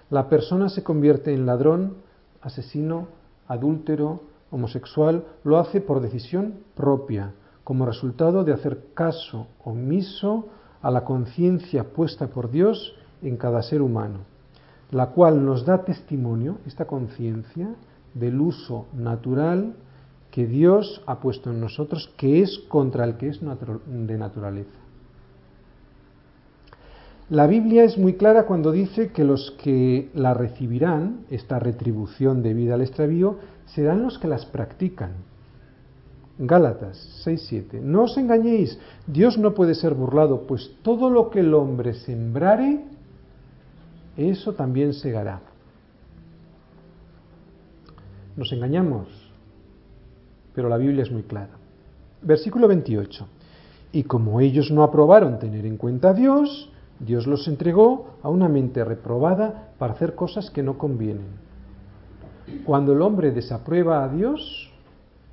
La 0.08 0.28
persona 0.28 0.68
se 0.68 0.84
convierte 0.84 1.34
en 1.34 1.46
ladrón, 1.46 1.96
asesino, 2.42 3.08
adúltero, 3.48 4.31
homosexual 4.52 5.24
lo 5.42 5.58
hace 5.58 5.80
por 5.80 6.00
decisión 6.00 6.60
propia, 6.76 7.32
como 7.64 7.86
resultado 7.86 8.44
de 8.44 8.52
hacer 8.52 8.86
caso 8.94 9.48
omiso 9.64 10.46
a 10.82 10.90
la 10.90 11.04
conciencia 11.04 11.84
puesta 11.84 12.28
por 12.28 12.50
Dios 12.50 12.94
en 13.22 13.36
cada 13.36 13.62
ser 13.62 13.82
humano, 13.82 14.20
la 14.90 15.10
cual 15.10 15.44
nos 15.44 15.64
da 15.64 15.84
testimonio, 15.84 16.58
esta 16.66 16.86
conciencia, 16.86 17.74
del 18.14 18.40
uso 18.40 18.86
natural 18.92 19.74
que 20.30 20.46
Dios 20.46 21.02
ha 21.06 21.20
puesto 21.20 21.50
en 21.50 21.60
nosotros, 21.60 22.12
que 22.16 22.42
es 22.42 22.58
contra 22.68 23.04
el 23.04 23.16
que 23.16 23.28
es 23.28 23.40
de 23.40 24.18
naturaleza. 24.18 24.81
La 27.32 27.46
Biblia 27.46 27.84
es 27.84 27.96
muy 27.96 28.12
clara 28.12 28.44
cuando 28.44 28.72
dice 28.72 29.08
que 29.08 29.24
los 29.24 29.52
que 29.52 30.10
la 30.12 30.34
recibirán, 30.34 31.24
esta 31.30 31.58
retribución 31.58 32.42
debida 32.42 32.74
al 32.74 32.82
extravío, 32.82 33.38
serán 33.64 34.02
los 34.02 34.18
que 34.18 34.28
las 34.28 34.44
practican. 34.44 35.12
Gálatas 36.36 37.24
6:7. 37.24 37.80
No 37.80 38.02
os 38.02 38.18
engañéis, 38.18 38.78
Dios 39.06 39.38
no 39.38 39.54
puede 39.54 39.74
ser 39.74 39.94
burlado, 39.94 40.42
pues 40.46 40.72
todo 40.82 41.08
lo 41.08 41.30
que 41.30 41.40
el 41.40 41.54
hombre 41.54 41.94
sembrare, 41.94 42.84
eso 44.18 44.52
también 44.52 44.92
segará. 44.92 45.40
Nos 48.36 48.52
engañamos, 48.52 49.08
pero 50.54 50.68
la 50.68 50.76
Biblia 50.76 51.02
es 51.02 51.10
muy 51.10 51.22
clara. 51.22 51.56
Versículo 52.20 52.68
28. 52.68 53.26
Y 53.92 54.02
como 54.02 54.38
ellos 54.40 54.70
no 54.70 54.82
aprobaron 54.82 55.38
tener 55.38 55.64
en 55.64 55.78
cuenta 55.78 56.10
a 56.10 56.12
Dios, 56.14 56.68
Dios 57.04 57.26
los 57.26 57.48
entregó 57.48 58.16
a 58.22 58.28
una 58.28 58.48
mente 58.48 58.84
reprobada 58.84 59.72
para 59.78 59.94
hacer 59.94 60.14
cosas 60.14 60.50
que 60.50 60.62
no 60.62 60.78
convienen. 60.78 61.26
Cuando 62.64 62.92
el 62.92 63.02
hombre 63.02 63.32
desaprueba 63.32 64.04
a 64.04 64.08
Dios, 64.08 64.70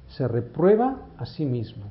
se 0.07 0.27
reprueba 0.27 0.97
a 1.17 1.25
sí 1.25 1.45
mismo. 1.45 1.83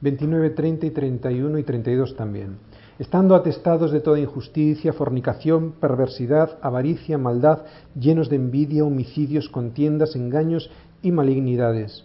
29, 0.00 0.50
30 0.50 0.86
y 0.86 0.90
31 0.90 1.58
y 1.58 1.62
32 1.62 2.16
también. 2.16 2.58
Estando 2.98 3.34
atestados 3.34 3.90
de 3.90 4.00
toda 4.00 4.20
injusticia, 4.20 4.92
fornicación, 4.92 5.72
perversidad, 5.80 6.58
avaricia, 6.62 7.16
maldad, 7.16 7.62
llenos 7.98 8.28
de 8.28 8.36
envidia, 8.36 8.84
homicidios, 8.84 9.48
contiendas, 9.48 10.14
engaños 10.14 10.70
y 11.02 11.10
malignidades, 11.10 12.04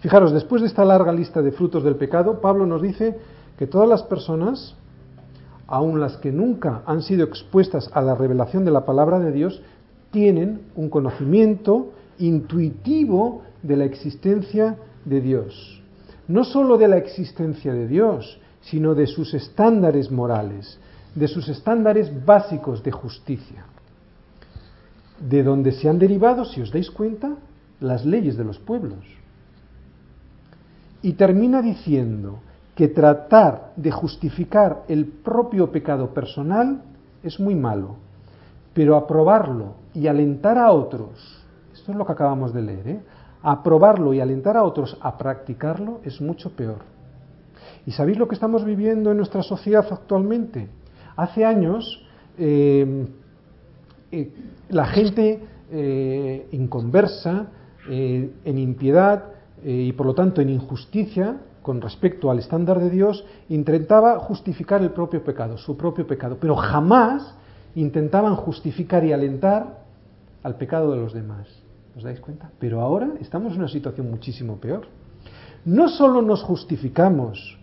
Fijaros, 0.00 0.32
después 0.32 0.62
de 0.62 0.68
esta 0.68 0.84
larga 0.84 1.12
lista 1.12 1.42
de 1.42 1.52
frutos 1.52 1.82
del 1.84 1.96
pecado, 1.96 2.40
Pablo 2.40 2.66
nos 2.66 2.82
dice 2.82 3.18
que 3.58 3.66
todas 3.66 3.88
las 3.88 4.02
personas, 4.02 4.74
aun 5.66 6.00
las 6.00 6.16
que 6.18 6.32
nunca 6.32 6.82
han 6.86 7.02
sido 7.02 7.24
expuestas 7.24 7.90
a 7.92 8.02
la 8.02 8.14
revelación 8.14 8.64
de 8.64 8.70
la 8.70 8.84
palabra 8.84 9.18
de 9.18 9.32
Dios, 9.32 9.62
tienen 10.10 10.62
un 10.76 10.88
conocimiento 10.90 11.92
intuitivo 12.18 13.42
de 13.62 13.76
la 13.76 13.84
existencia 13.84 14.76
de 15.04 15.20
Dios. 15.20 15.82
No 16.28 16.44
sólo 16.44 16.76
de 16.78 16.88
la 16.88 16.96
existencia 16.96 17.72
de 17.72 17.86
Dios, 17.86 18.38
sino 18.62 18.94
de 18.94 19.06
sus 19.06 19.32
estándares 19.34 20.10
morales, 20.10 20.78
de 21.14 21.28
sus 21.28 21.48
estándares 21.48 22.10
básicos 22.24 22.82
de 22.82 22.92
justicia, 22.92 23.64
de 25.18 25.42
donde 25.42 25.72
se 25.72 25.88
han 25.88 25.98
derivado, 25.98 26.44
si 26.44 26.60
os 26.60 26.70
dais 26.70 26.90
cuenta, 26.90 27.36
las 27.80 28.04
leyes 28.04 28.36
de 28.36 28.44
los 28.44 28.58
pueblos. 28.58 29.04
Y 31.06 31.12
termina 31.12 31.62
diciendo 31.62 32.40
que 32.74 32.88
tratar 32.88 33.70
de 33.76 33.92
justificar 33.92 34.82
el 34.88 35.06
propio 35.06 35.70
pecado 35.70 36.12
personal 36.12 36.82
es 37.22 37.38
muy 37.38 37.54
malo, 37.54 37.94
pero 38.74 38.96
aprobarlo 38.96 39.74
y 39.94 40.08
alentar 40.08 40.58
a 40.58 40.72
otros, 40.72 41.44
esto 41.72 41.92
es 41.92 41.96
lo 41.96 42.04
que 42.04 42.10
acabamos 42.10 42.52
de 42.52 42.62
leer, 42.62 42.88
¿eh? 42.88 43.00
aprobarlo 43.40 44.14
y 44.14 44.20
alentar 44.20 44.56
a 44.56 44.64
otros 44.64 44.98
a 45.00 45.16
practicarlo 45.16 46.00
es 46.02 46.20
mucho 46.20 46.50
peor. 46.56 46.78
¿Y 47.86 47.92
sabéis 47.92 48.18
lo 48.18 48.26
que 48.26 48.34
estamos 48.34 48.64
viviendo 48.64 49.12
en 49.12 49.18
nuestra 49.18 49.44
sociedad 49.44 49.86
actualmente? 49.88 50.66
Hace 51.14 51.44
años 51.44 52.04
eh, 52.36 53.06
eh, 54.10 54.32
la 54.70 54.86
gente 54.86 55.40
eh, 55.70 56.48
inconversa, 56.50 57.46
en 57.88 58.58
impiedad 58.58 59.35
y 59.68 59.92
por 59.92 60.06
lo 60.06 60.14
tanto 60.14 60.40
en 60.40 60.48
injusticia 60.48 61.38
con 61.60 61.80
respecto 61.80 62.30
al 62.30 62.38
estándar 62.38 62.78
de 62.78 62.88
Dios, 62.88 63.24
intentaba 63.48 64.20
justificar 64.20 64.80
el 64.82 64.90
propio 64.90 65.24
pecado, 65.24 65.58
su 65.58 65.76
propio 65.76 66.06
pecado, 66.06 66.36
pero 66.40 66.54
jamás 66.54 67.34
intentaban 67.74 68.36
justificar 68.36 69.04
y 69.04 69.12
alentar 69.12 69.82
al 70.44 70.54
pecado 70.54 70.92
de 70.92 70.98
los 70.98 71.12
demás. 71.12 71.48
¿Os 71.96 72.04
dais 72.04 72.20
cuenta? 72.20 72.52
Pero 72.60 72.80
ahora 72.80 73.14
estamos 73.20 73.54
en 73.54 73.58
una 73.58 73.68
situación 73.68 74.08
muchísimo 74.08 74.58
peor. 74.58 74.86
No 75.64 75.88
solo 75.88 76.22
nos 76.22 76.44
justificamos 76.44 77.58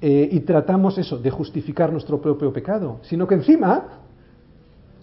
eh, 0.00 0.26
y 0.32 0.40
tratamos 0.40 0.96
eso 0.96 1.18
de 1.18 1.30
justificar 1.30 1.92
nuestro 1.92 2.22
propio 2.22 2.50
pecado, 2.54 3.00
sino 3.02 3.26
que 3.26 3.34
encima 3.34 3.84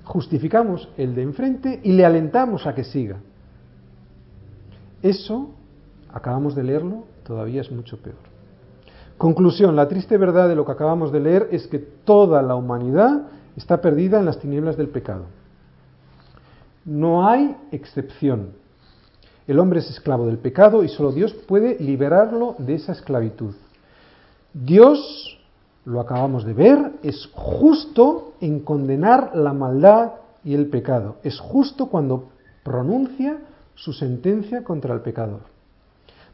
justificamos 0.04 0.90
el 0.98 1.14
de 1.14 1.22
enfrente 1.22 1.82
y 1.84 1.92
le 1.92 2.04
alentamos 2.04 2.66
a 2.66 2.74
que 2.74 2.84
siga. 2.84 3.18
Eso, 5.04 5.52
acabamos 6.14 6.56
de 6.56 6.64
leerlo, 6.64 7.04
todavía 7.24 7.62
es 7.62 7.72
mucho 7.72 7.98
peor. 7.98 8.18
Conclusión, 9.18 9.76
la 9.76 9.88
triste 9.88 10.18
verdad 10.18 10.48
de 10.48 10.56
lo 10.56 10.66
que 10.66 10.72
acabamos 10.72 11.12
de 11.12 11.20
leer 11.20 11.48
es 11.52 11.68
que 11.68 11.80
toda 11.80 12.42
la 12.42 12.56
humanidad 12.56 13.24
está 13.56 13.82
perdida 13.82 14.20
en 14.20 14.26
las 14.26 14.40
tinieblas 14.40 14.78
del 14.78 14.90
pecado. 14.90 15.26
No 16.86 17.28
hay 17.28 17.58
excepción. 17.72 18.52
El 19.48 19.60
hombre 19.60 19.80
es 19.80 19.90
esclavo 19.90 20.28
del 20.28 20.38
pecado 20.38 20.84
y 20.84 20.90
solo 20.90 21.12
Dios 21.12 21.34
puede 21.34 21.80
liberarlo 21.80 22.56
de 22.60 22.76
esa 22.76 22.92
esclavitud. 22.92 23.56
Dios, 24.54 25.40
lo 25.86 26.00
acabamos 26.00 26.46
de 26.46 26.54
ver, 26.54 26.92
es 27.02 27.30
justo 27.34 28.34
en 28.40 28.60
condenar 28.60 29.36
la 29.36 29.54
maldad 29.54 30.12
y 30.44 30.54
el 30.54 30.68
pecado. 30.68 31.18
Es 31.24 31.40
justo 31.40 31.88
cuando 31.88 32.30
pronuncia 32.64 33.40
su 33.74 33.94
sentencia 33.94 34.64
contra 34.64 34.94
el 34.94 35.02
pecador. 35.02 35.57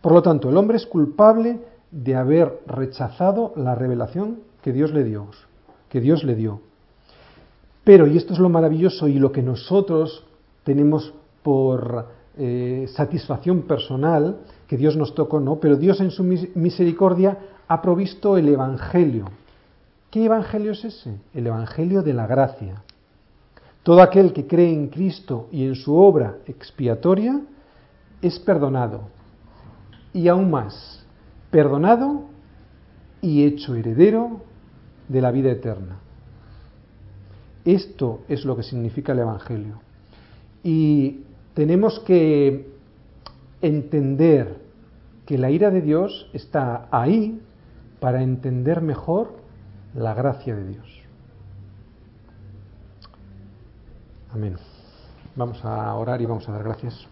Por 0.04 0.12
lo 0.12 0.22
tanto, 0.22 0.50
el 0.50 0.58
hombre 0.58 0.76
es 0.76 0.86
culpable 0.86 1.62
de 1.90 2.16
haber 2.16 2.60
rechazado 2.68 3.54
la 3.56 3.74
revelación 3.74 4.42
que 4.62 4.74
Dios 4.74 4.92
le 4.92 5.06
dio, 5.06 5.28
que 5.88 6.02
Dios 6.02 6.26
le 6.26 6.36
dio. 6.36 6.60
Pero, 7.86 8.06
y 8.06 8.18
esto 8.18 8.34
es 8.34 8.40
lo 8.40 8.50
maravilloso 8.50 9.08
y 9.08 9.14
lo 9.14 9.32
que 9.32 9.42
nosotros 9.42 10.26
tenemos 10.66 11.14
por 11.42 12.10
eh, 12.38 12.86
satisfacción 12.94 13.62
personal, 13.62 14.40
que 14.68 14.76
Dios 14.76 14.98
nos 14.98 15.16
tocó, 15.16 15.40
¿no? 15.40 15.62
Pero 15.62 15.78
Dios 15.78 16.02
en 16.02 16.12
su 16.12 16.26
misericordia 16.26 17.38
ha 17.70 17.82
provisto 17.82 18.36
el 18.36 18.50
Evangelio. 18.50 19.30
¿Qué 20.12 20.26
Evangelio 20.26 20.74
es 20.74 20.84
ese? 20.84 21.22
El 21.34 21.48
Evangelio 21.48 22.04
de 22.04 22.14
la 22.14 22.28
gracia. 22.28 22.84
Todo 23.84 24.02
aquel 24.02 24.34
que 24.34 24.48
cree 24.48 24.74
en 24.74 24.90
Cristo 24.90 25.48
y 25.50 25.66
en 25.66 25.76
su 25.76 25.96
obra 25.96 26.40
expiatoria 26.46 27.40
es 28.22 28.38
perdonado. 28.40 29.13
Y 30.14 30.28
aún 30.28 30.52
más, 30.52 31.06
perdonado 31.50 32.26
y 33.22 33.46
hecho 33.46 33.76
heredero 33.76 34.42
de 35.08 35.22
la 35.22 35.32
vida 35.32 35.52
eterna. 35.52 35.98
Esto 37.66 38.22
es 38.28 38.46
lo 38.46 38.56
que 38.56 38.64
significa 38.64 39.14
el 39.14 39.20
Evangelio. 39.20 39.80
Y 40.64 41.22
tenemos 41.54 42.00
que 42.02 42.74
entender 43.62 44.58
que 45.26 45.38
la 45.38 45.50
ira 45.50 45.72
de 45.72 45.82
Dios 45.82 46.30
está 46.34 46.88
ahí 46.92 47.42
para 48.00 48.22
entender 48.22 48.82
mejor 48.82 49.34
la 49.96 50.14
gracia 50.14 50.56
de 50.56 50.68
Dios. 50.68 51.02
Amén. 54.34 54.58
Vamos 55.36 55.64
a 55.64 55.94
orar 55.96 56.22
y 56.22 56.26
vamos 56.26 56.48
a 56.50 56.52
dar 56.52 56.64
gracias. 56.64 57.08